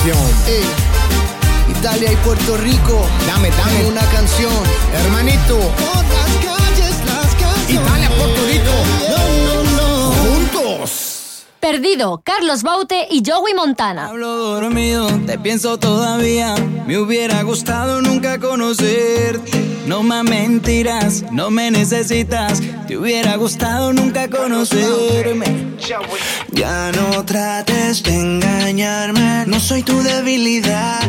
[0.04, 0.18] canción.
[0.48, 0.64] Ey,
[1.78, 3.06] Italia y Puerto Rico.
[3.26, 4.52] Dame, dame una canción.
[4.94, 5.58] Hermanito.
[5.58, 7.70] Por las calles las canciones.
[7.70, 8.72] Italia, Puerto Rico.
[9.10, 10.12] No, no, no.
[10.12, 11.46] Juntos.
[11.60, 14.08] Perdido, Carlos Baute y Joey Montana.
[14.08, 16.56] Hablo dormido, te pienso todavía.
[16.86, 19.73] Me hubiera gustado nunca conocerte.
[19.86, 22.62] No más mentiras, no me necesitas.
[22.88, 25.76] Te hubiera gustado nunca conocerme.
[26.52, 31.00] Ya no trates de engañarme, no soy tu debilidad.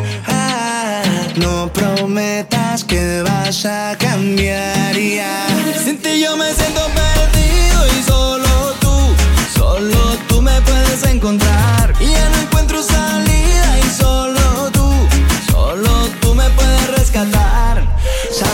[1.37, 5.47] No prometas que vas a cambiar ya.
[5.83, 11.84] Sin ti yo me siento perdido y solo tú, solo tú me puedes encontrar.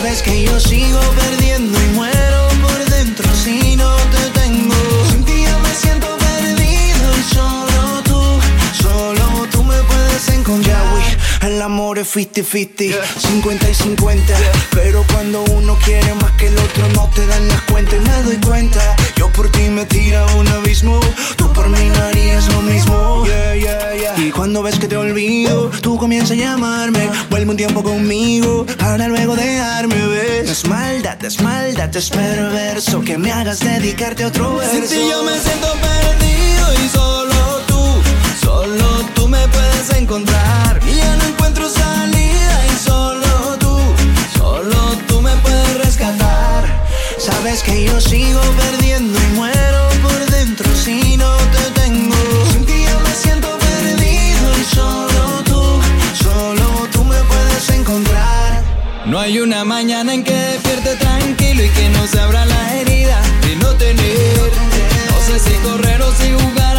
[0.01, 4.73] Sabes que yo sigo perdiendo y muero por dentro si no te tengo.
[5.11, 8.19] Sin ti yo me siento perdido y solo tú,
[8.81, 10.81] solo tú me puedes encontrar.
[10.95, 14.33] Uy, el amor es 50-50, 50 y 50.
[14.71, 18.23] Pero cuando uno quiere más que el otro, no te dan las cuentas y me
[18.23, 18.95] doy cuenta.
[19.17, 20.99] Yo por ti me tira un abismo,
[21.35, 23.10] tú por mí no harías lo mismo.
[24.51, 27.09] Cuando ves que te olvido, tú comienzas a llamarme.
[27.29, 30.43] Vuelve un tiempo conmigo para luego dejarme ver.
[30.43, 34.73] Es maldad, es maldad, es perverso que me hagas dedicarte a otro verso.
[34.73, 37.81] Sin ti yo me siento perdido y solo tú,
[38.45, 40.81] solo tú me puedes encontrar.
[40.85, 43.77] Y ya no encuentro salida y solo tú,
[44.37, 44.75] solo
[45.07, 46.65] tú me puedes rescatar.
[47.17, 52.50] Sabes que yo sigo perdiendo y muero por dentro si no te tengo.
[59.11, 63.21] No hay una mañana en que despierte tranquilo y que no se abra la herida
[63.41, 64.37] de no tener.
[65.09, 66.70] No sé si correr o si jugar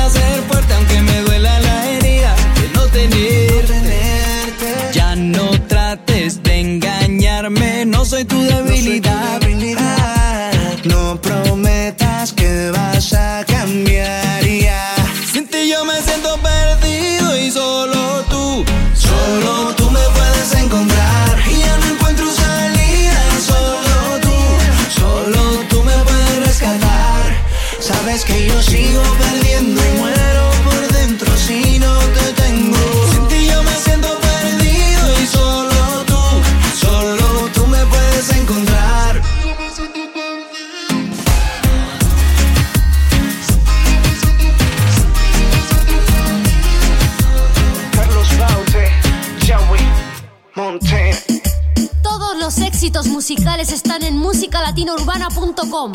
[53.44, 55.92] están en musicalatinourbana.com.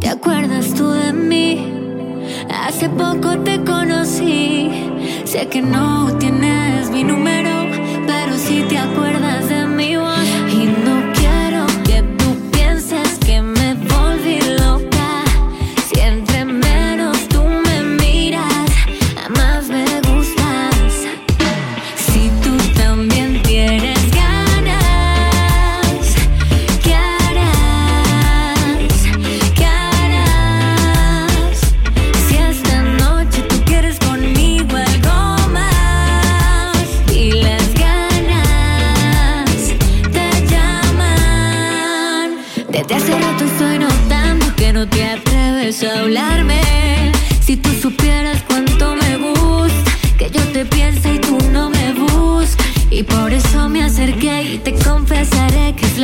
[0.00, 1.72] ¿Te acuerdas tú de mí?
[2.50, 4.70] Hace poco te conocí.
[5.24, 7.45] Sé que no tienes mi número,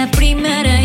[0.02, 0.81] la primera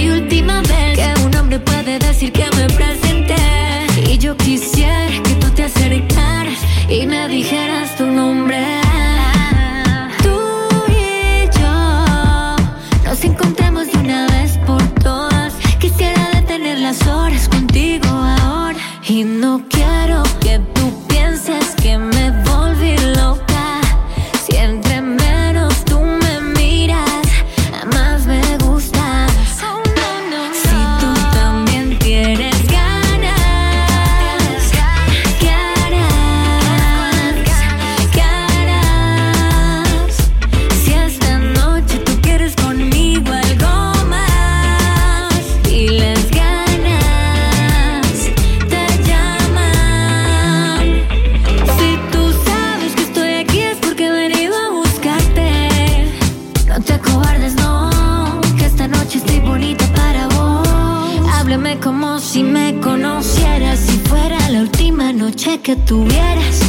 [65.57, 66.61] noche que tuvieras.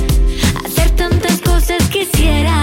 [0.64, 2.62] Hacer tantas cosas quisiera.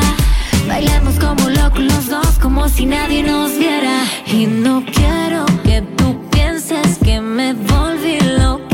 [0.68, 4.04] Bailamos como locos los dos, como si nadie nos viera.
[4.28, 8.65] Y no quiero que tú pienses que me volví loca.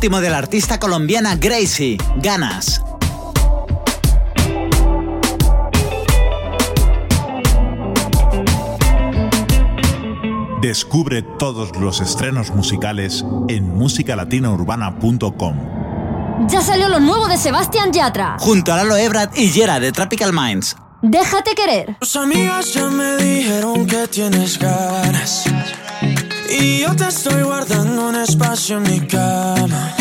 [0.00, 2.82] Último de la artista colombiana Gracie, Ganas.
[10.62, 16.48] Descubre todos los estrenos musicales en musicalatinaurbana.com.
[16.48, 18.38] Ya salió lo nuevo de Sebastián Yatra.
[18.40, 20.76] Junto a Lalo Ebrard y Yera de Tropical Minds.
[21.02, 21.98] Déjate querer.
[22.00, 25.44] Tus amigas ya me dijeron que tienes ganas.
[26.50, 29.94] Y yo te estoy guardando un espacio en mi cama.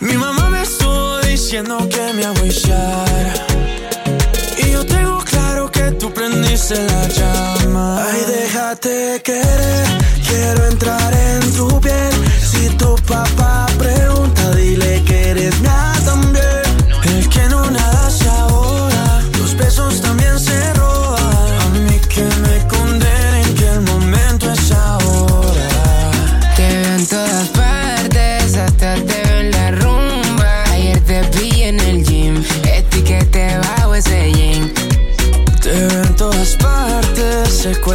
[0.00, 3.34] Mi mamá me estuvo diciendo que me agüillara.
[4.58, 8.04] Y yo tengo claro que tú prendiste la llama.
[8.04, 9.86] Ay, déjate querer,
[10.28, 12.14] quiero entrar en tu piel.
[12.52, 15.97] Si tu papá pregunta, dile que eres mía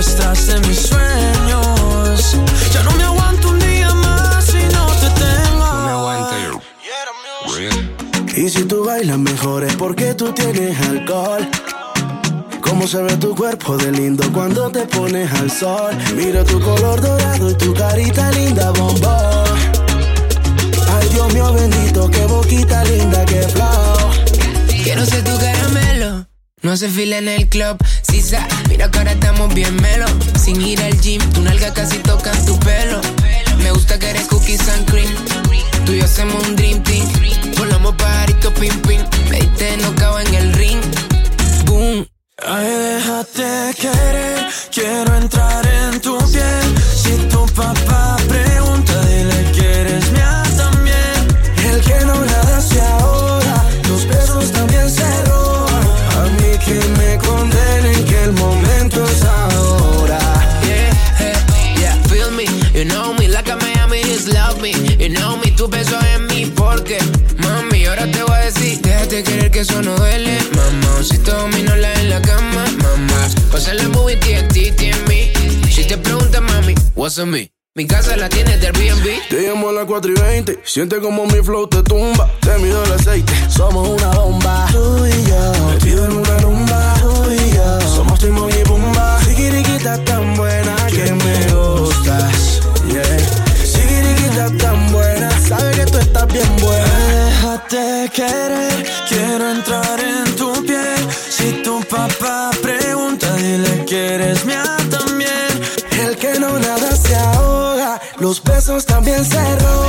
[0.03, 2.37] partes, secuestraste mis sueños.
[2.73, 5.65] Ya no me aguanto un día más si no te tengo.
[5.65, 6.61] No me aguanto
[8.35, 11.47] Y si tú bailas mejor es porque tú tienes alcohol.
[12.61, 15.95] Cómo se ve tu cuerpo de lindo cuando te pones al sol.
[16.15, 19.43] Mira tu color dorado y tu carita linda, bombón.
[20.95, 24.11] Ay, Dios mío bendito, qué boquita linda, qué flow.
[24.83, 25.52] Quiero ser tu caramelo.
[26.63, 27.77] No se fila en el club,
[28.09, 28.47] sisa.
[28.69, 30.05] Mira que ahora estamos bien melo.
[30.41, 33.01] Sin ir al gym, tu nalga casi toca tu pelo.
[33.57, 35.13] Me gusta que eres cookies and cream.
[35.85, 37.05] Tú y yo hacemos un dream team.
[37.57, 39.01] Volamos pajarito pim pim.
[39.29, 40.81] Me diste no en el ring.
[41.65, 42.07] Boom.
[42.47, 46.75] Ay, déjate querer, quiero entrar en tu piel.
[46.95, 48.12] Si tu papá
[69.63, 71.03] eso no duele, mamá.
[71.03, 73.29] Si todo la en la cama, mamá.
[73.49, 75.31] Pásale muy TNT en mí.
[75.71, 77.49] Si te preguntas, mami, what's on me?
[77.75, 79.21] Mi casa la tienes del B&B.
[79.29, 80.59] Te llamo a las 4 y 20.
[80.65, 82.29] Siente como mi flow te tumba.
[82.41, 83.33] Te mido el aceite.
[83.49, 84.67] Somos una bomba.
[84.71, 85.67] Tú y yo.
[85.69, 86.93] Metido en una rumba.
[86.99, 87.81] Tú y yo.
[87.81, 89.19] Somos Timon y Pumba.
[89.23, 92.61] Sigiriquita tan buena que me gustas.
[92.91, 93.65] Yeah.
[93.65, 95.31] Sigiriquita tan buena.
[95.39, 97.12] Sabe que tú estás bien buena.
[97.53, 101.07] Déjate querer, quiero entrar en tu piel.
[101.29, 105.61] Si tu papá pregunta, dile que eres mía también.
[106.03, 108.01] El que no nada se ahoga.
[108.17, 109.82] Los besos también se roban.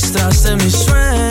[0.00, 1.29] Partes, secuestraste mis sueños.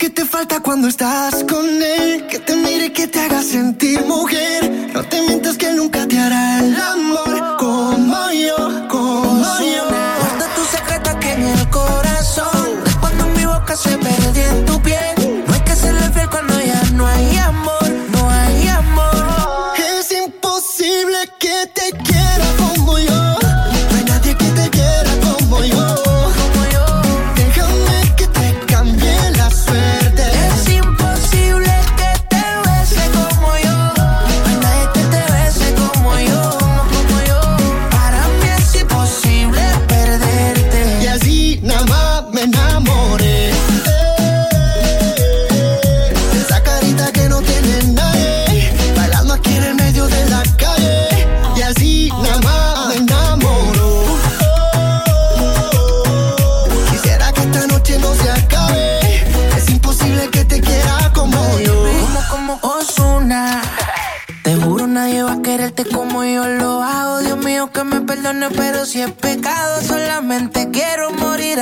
[0.00, 4.88] Que te falta cuando estás con él, que te mire que te haga sentir mujer.
[4.94, 9.84] No te mientas que nunca te hará el amor como yo, como yo.
[10.20, 12.68] Guarda tu secreto aquí en el corazón.
[12.98, 14.69] Cuando mi boca se perdió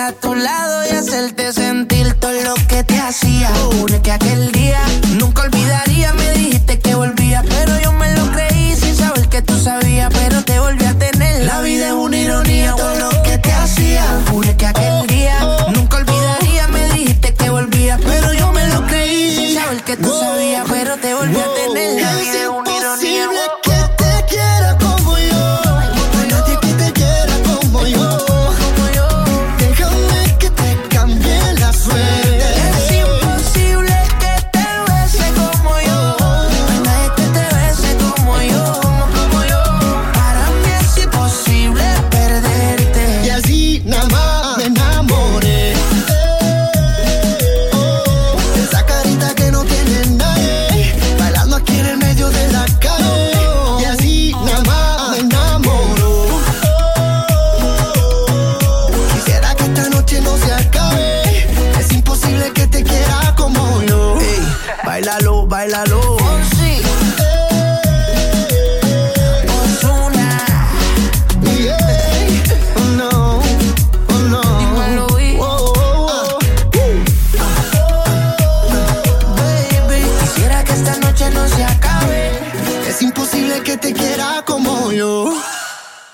[0.09, 3.51] a tu lado y hacerte sentir todo lo que te hacía.
[3.79, 4.38] Jure que aquel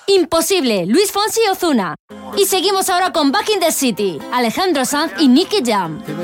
[0.06, 1.94] Imposible, Luis Fonsi y Ozuna.
[2.36, 6.02] Y seguimos ahora con Back in the City, Alejandro Sanz y Nicky Jam.
[6.05, 6.15] De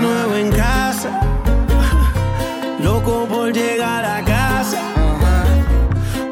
[0.00, 1.20] nuevo en casa,
[2.82, 4.80] loco por llegar a casa.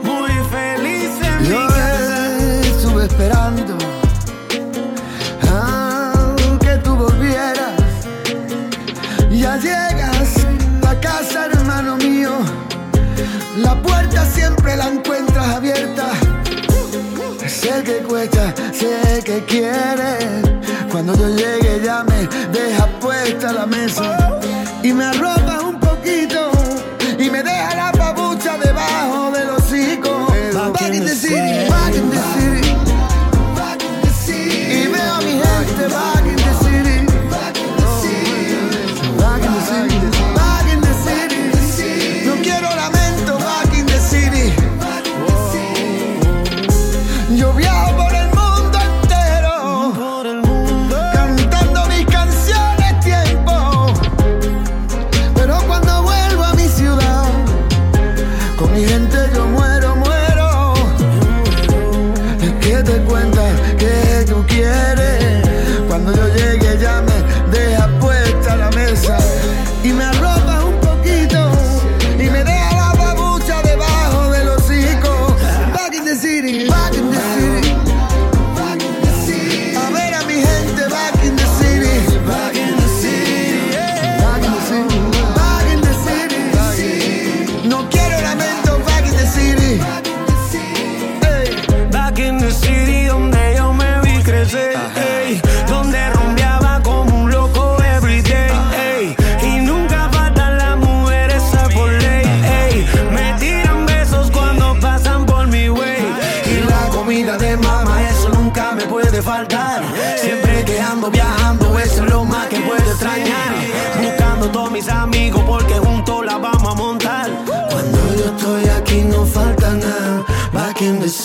[0.03, 2.61] Muy feliz en mi casa.
[2.63, 3.77] estuve esperando
[5.53, 7.75] a que tú volvieras.
[9.31, 9.94] Ya llegas
[13.57, 16.07] La puerta siempre la encuentras abierta.
[17.47, 20.43] Sé que cuesta, sé que quieres.
[20.91, 24.41] Cuando yo llegue ya me dejas puesta la mesa
[24.83, 25.44] y me arropas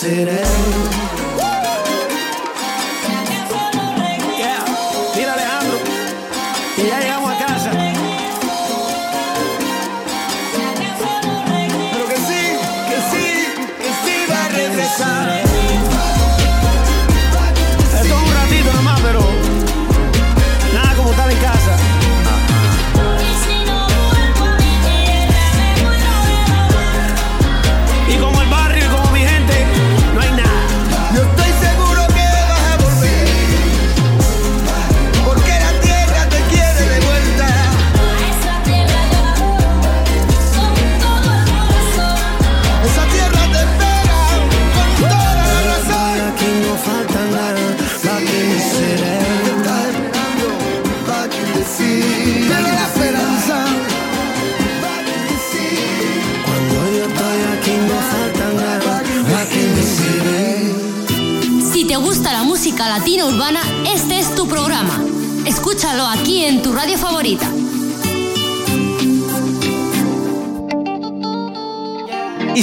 [0.00, 1.09] sereno.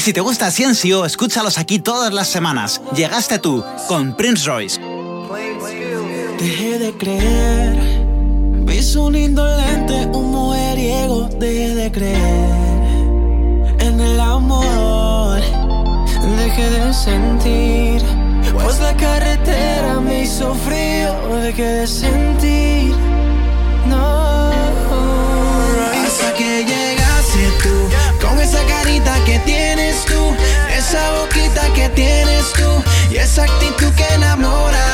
[0.08, 2.82] Si te gusta Ciencio, escúchalos aquí todas las semanas.
[2.96, 4.80] Llegaste tú con Prince Royce.
[6.40, 7.76] Dejé de creer,
[8.56, 11.28] me un indolente, un mujeriego.
[11.38, 12.56] Dejé de creer
[13.80, 15.42] en el amor,
[16.38, 18.02] dejé de sentir.
[18.64, 22.96] Pues la carretera me hizo frío, dejé de sentir.
[23.90, 24.52] No,
[25.92, 30.36] hasta que llegaste tú con esa carita que tienes tú,
[30.76, 34.86] esa boquita que tienes tú y esa actitud que enamora.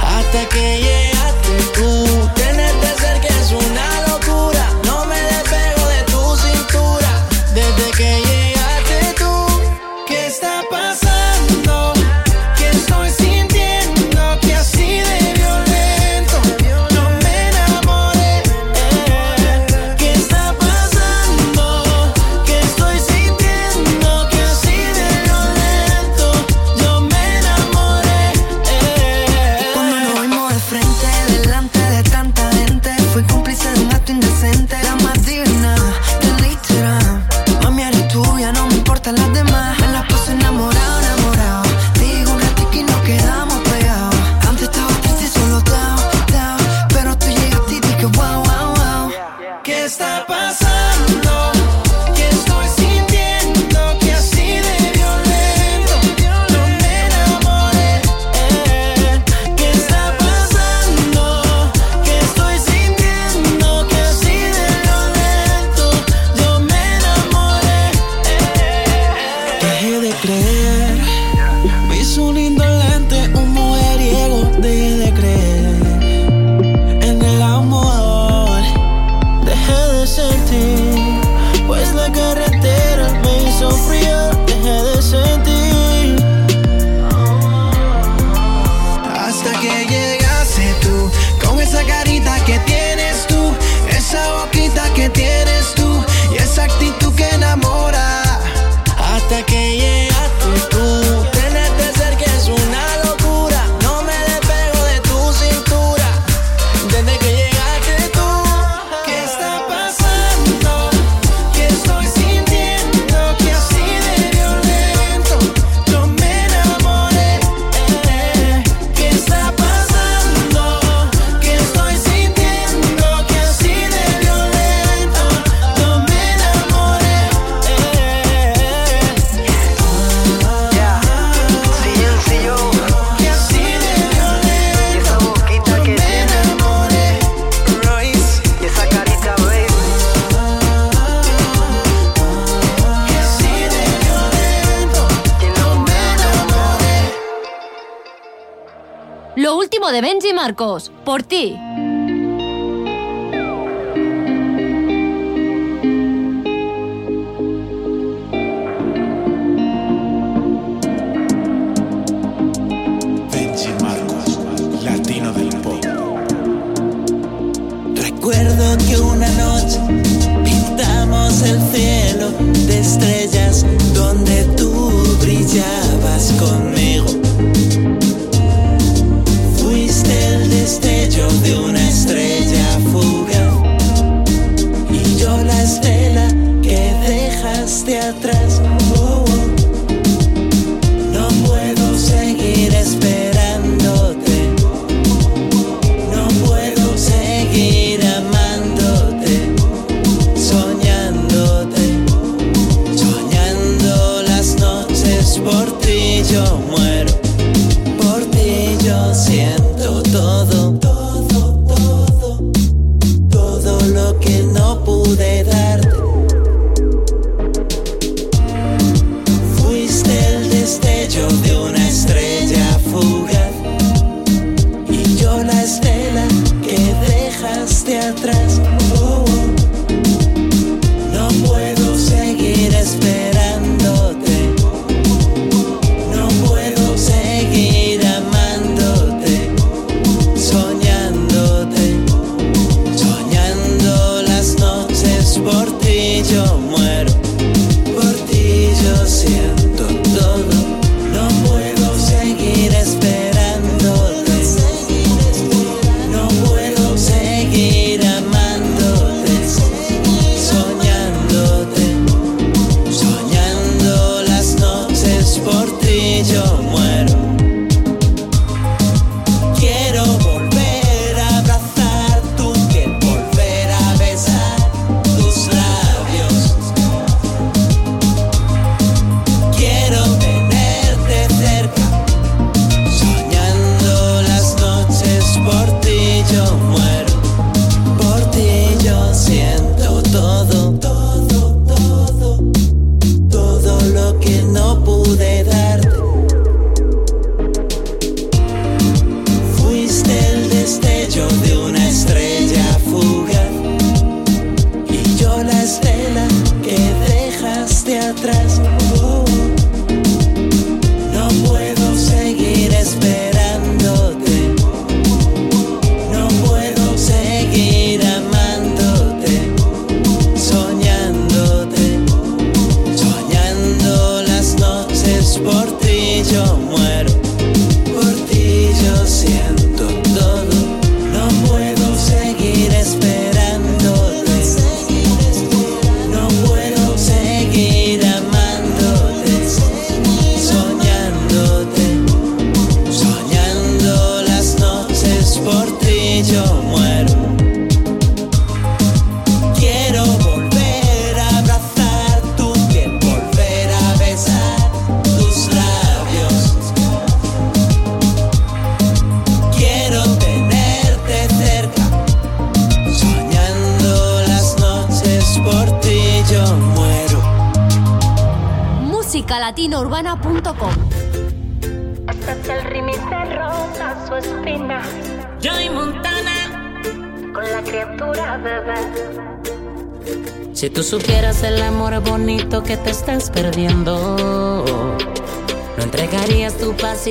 [0.00, 2.52] Hasta que llegaste tú, te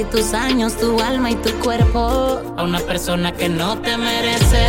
[0.01, 4.65] y tus años, tu alma y tu cuerpo a una persona que no te merece,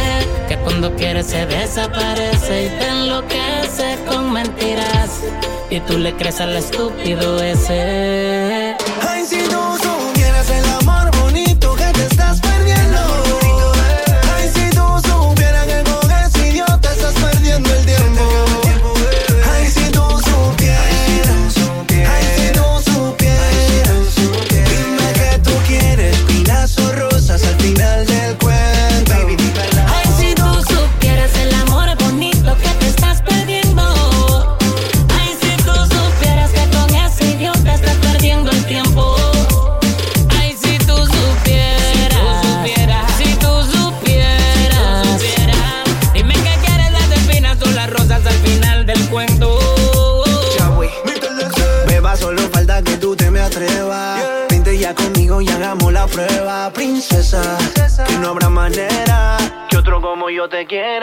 [0.49, 5.23] que cuando quiere se desaparece y te enloquece con mentiras
[5.71, 8.42] y tú le crees al estúpido ese.
[60.73, 61.02] again.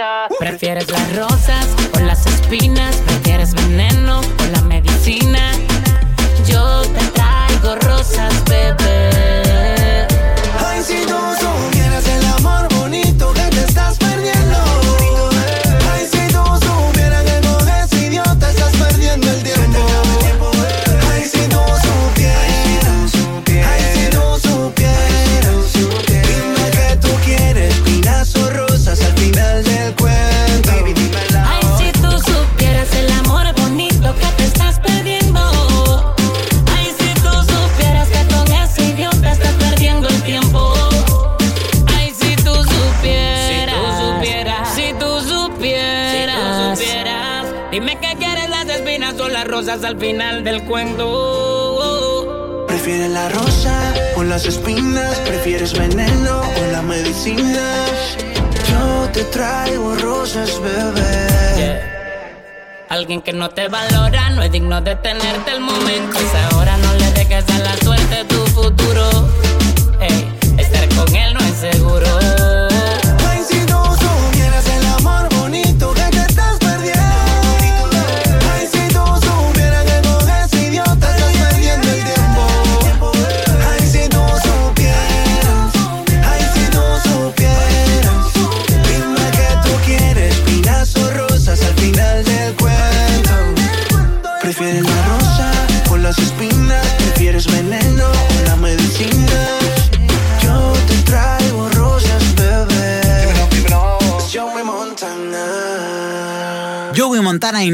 [63.40, 66.20] No te valora no es digno de tenerte el momento.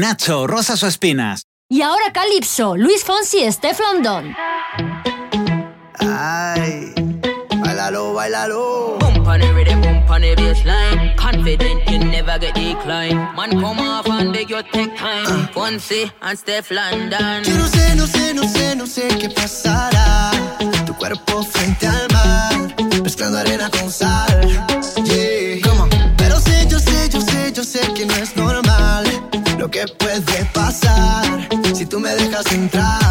[0.06, 1.42] Nacho, Rosas o Espinas.
[1.68, 4.36] Y ahora Calypso, Luis Fonsi y Steph London.
[5.98, 6.94] Ay,
[7.60, 8.98] bailalo, bailalo.
[10.66, 11.16] Bassline.
[11.16, 13.16] Confident you never get decline.
[13.34, 15.48] Man, come off and beg your take time.
[15.52, 17.42] Fonsi and Steph London.
[17.42, 20.30] Yo no sé, no sé, no sé, no sé qué pasará.
[20.86, 24.75] Tu cuerpo frente al mar, mezclando arena con sal.
[32.36, 33.05] Dejas entrar.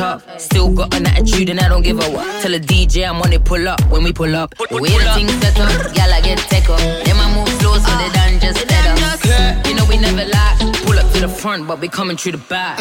[0.00, 0.40] Top.
[0.40, 2.26] Still got an attitude and I don't give a what.
[2.42, 4.48] Tell a DJ I'm on it, pull up when we pull up.
[4.56, 6.80] The way the things set up, y'all I get take up.
[7.04, 9.66] Then I move slow so they done just let up.
[9.66, 10.56] You know we never lie.
[10.86, 12.78] Pull up to the front, but we coming through the back.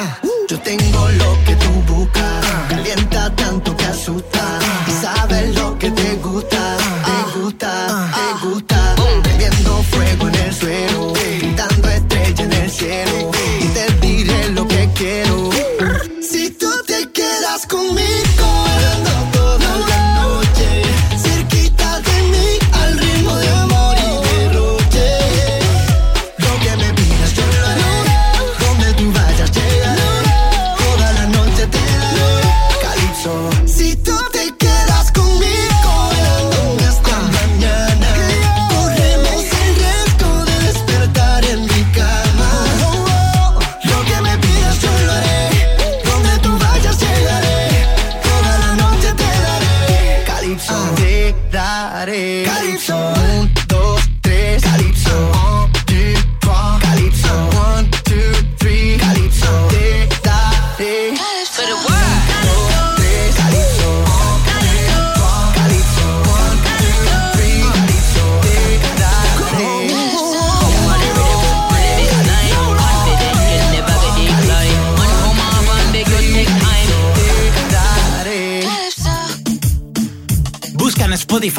[0.50, 2.46] Yo tengo lo que tú buscas.
[2.70, 4.44] Calienta tanto que asusta.
[4.88, 6.62] Y sabes lo que te gusta.
[7.10, 7.72] Te gusta,
[8.18, 8.96] te gusta.
[9.26, 11.14] Bebiendo fuego en el suelo.
[11.40, 13.19] Gritando estrella en el cielo.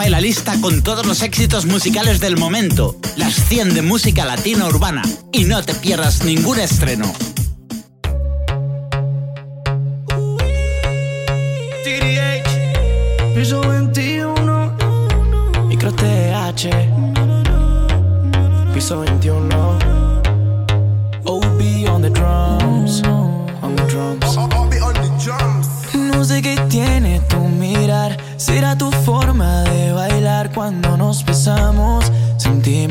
[0.00, 4.66] Spotify la lista con todos los éxitos musicales del momento, las 100 de música latina
[4.66, 7.12] urbana, y no te pierdas ningún estreno.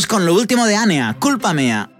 [0.00, 1.91] con lo último de Anea, culpa mía.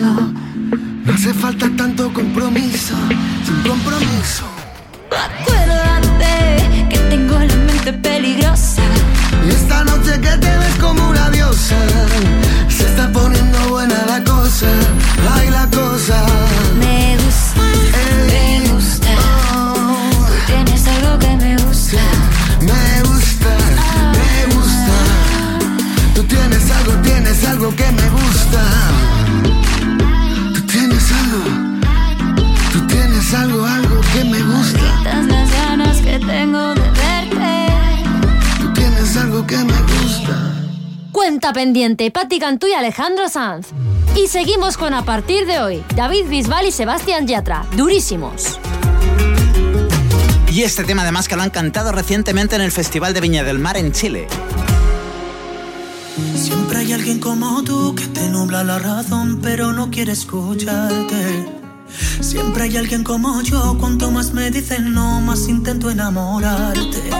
[0.00, 0.32] No
[1.12, 1.89] hace falta tanto.
[41.70, 43.68] Independiente, Patti Cantú y Alejandro Sanz.
[44.16, 48.58] Y seguimos con A partir de hoy, David Bisbal y Sebastián Yatra, durísimos.
[50.52, 53.60] Y este tema además que lo han cantado recientemente en el Festival de Viña del
[53.60, 54.26] Mar en Chile.
[56.34, 61.46] Siempre hay alguien como tú que te nubla la razón pero no quiere escucharte.
[62.20, 67.10] Siempre hay alguien como yo, cuanto más me dicen no, más intento enamorarte.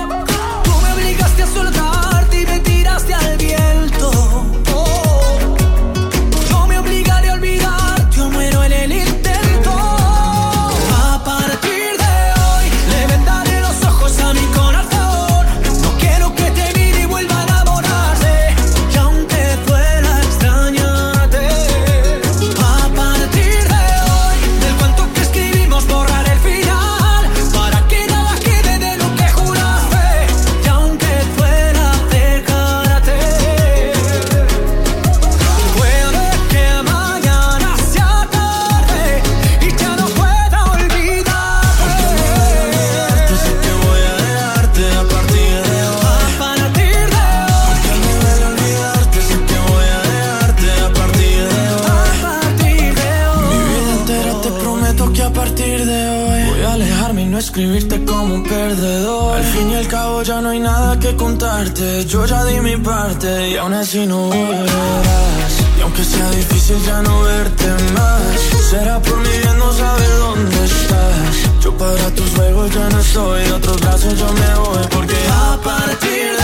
[62.07, 65.53] yo ya di mi parte y aún así no volverás.
[65.79, 68.41] Y aunque sea difícil ya no verte más,
[68.71, 71.63] será por mi bien no saber dónde estás.
[71.63, 75.59] Yo para tus juegos ya no estoy, de otros brazos yo me voy porque a
[75.63, 76.40] partir de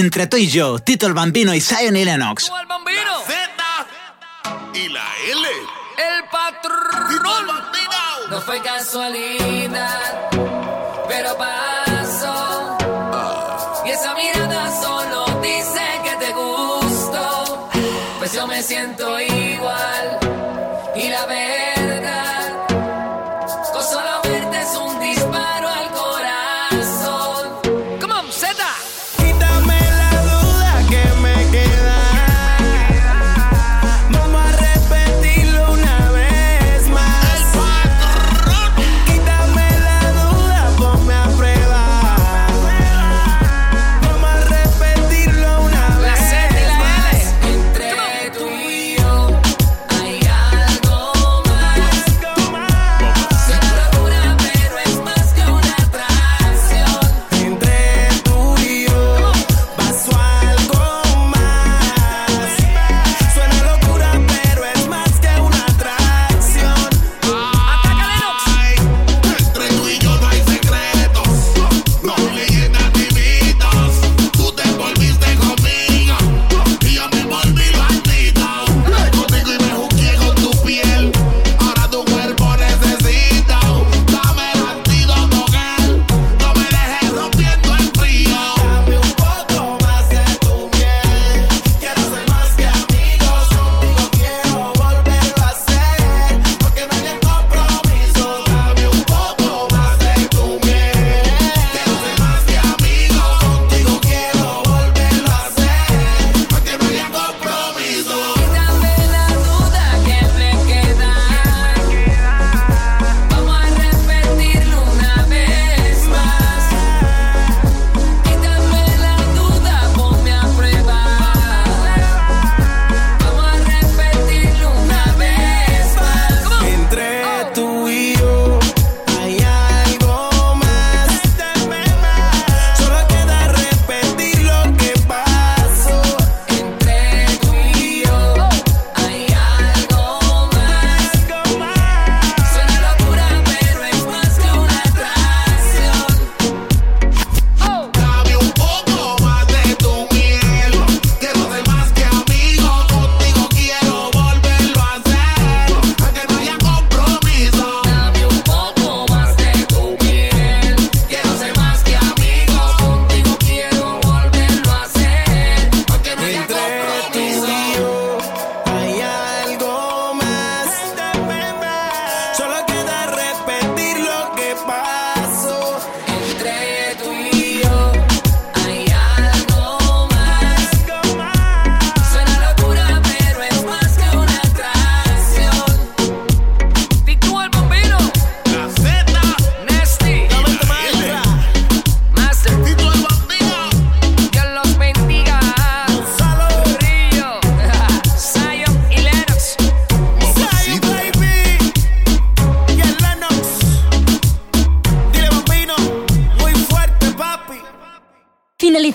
[0.00, 2.50] entre tú y yo, Tito el Bambino y Zion y Lennox.
[2.60, 3.20] El Bambino.
[3.26, 3.86] Z
[4.74, 5.48] y la L.
[5.96, 7.46] El patrón.
[8.30, 10.30] No fue casualidad,
[11.08, 12.78] pero pasó.
[13.84, 17.68] Y esa mirada solo dice que te gustó.
[18.18, 20.18] Pues yo me siento igual
[20.94, 21.69] y la veo.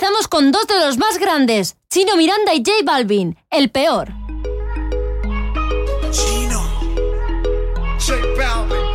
[0.06, 4.10] Finalizamos con dos de los más grandes, Chino Miranda y J Balvin, el peor.
[6.12, 6.62] Chino,
[8.00, 8.86] J Balvin.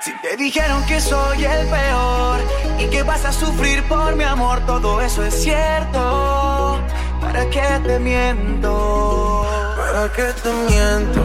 [0.00, 2.40] Si te dijeron que soy el peor
[2.78, 6.80] y que vas a sufrir por mi amor, todo eso es cierto.
[7.20, 9.44] ¿Para qué te miento?
[9.76, 11.22] ¿Para qué te miento?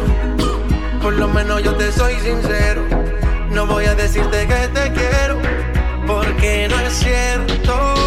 [1.01, 3.10] Por lo menos yo te soy sincero.
[3.51, 5.41] No voy a decirte que te quiero,
[6.07, 8.00] porque no es cierto.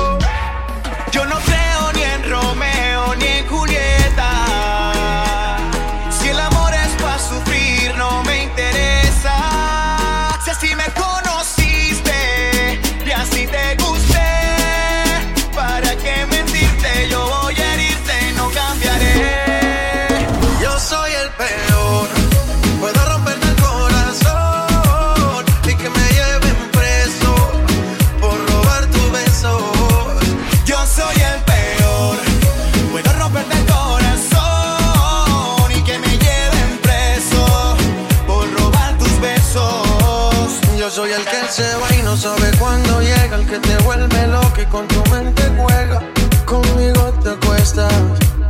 [43.54, 46.00] Que te vuelve loco y con tu mente juega.
[46.44, 47.92] Conmigo te acuestas,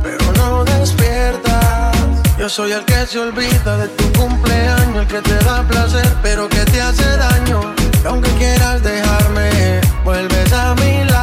[0.01, 1.95] pero no despiertas.
[2.39, 6.49] Yo soy el que se olvida de tu cumpleaños, el que te da placer, pero
[6.49, 7.73] que te hace daño.
[8.03, 11.14] Y aunque quieras dejarme, vuelves a mi lado.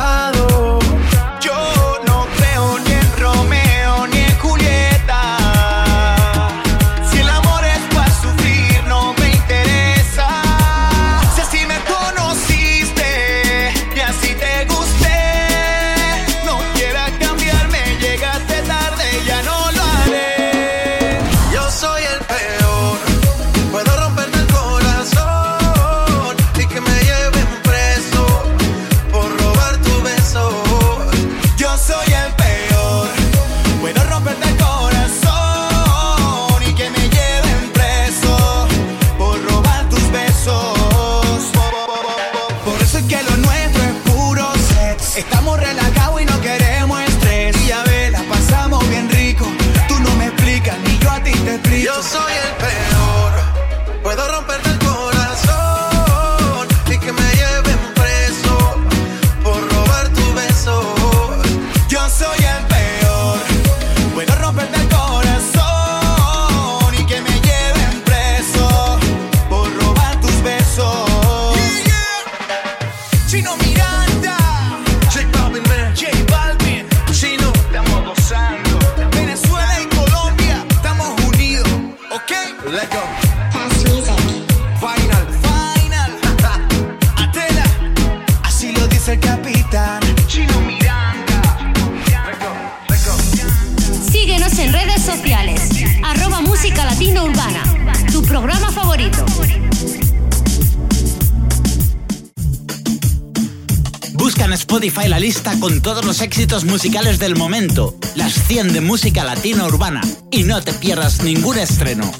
[104.73, 109.67] Spotify la lista con todos los éxitos musicales del momento, las 100 de música latina
[109.67, 110.01] urbana,
[110.31, 112.11] y no te pierdas ningún estreno.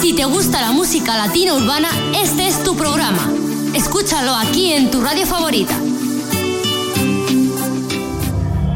[0.00, 3.32] Si te gusta la música latina urbana, este es tu programa.
[3.72, 5.78] Escúchalo aquí en tu radio favorita.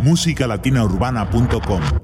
[0.04, 1.99] musicalatinaurbana.com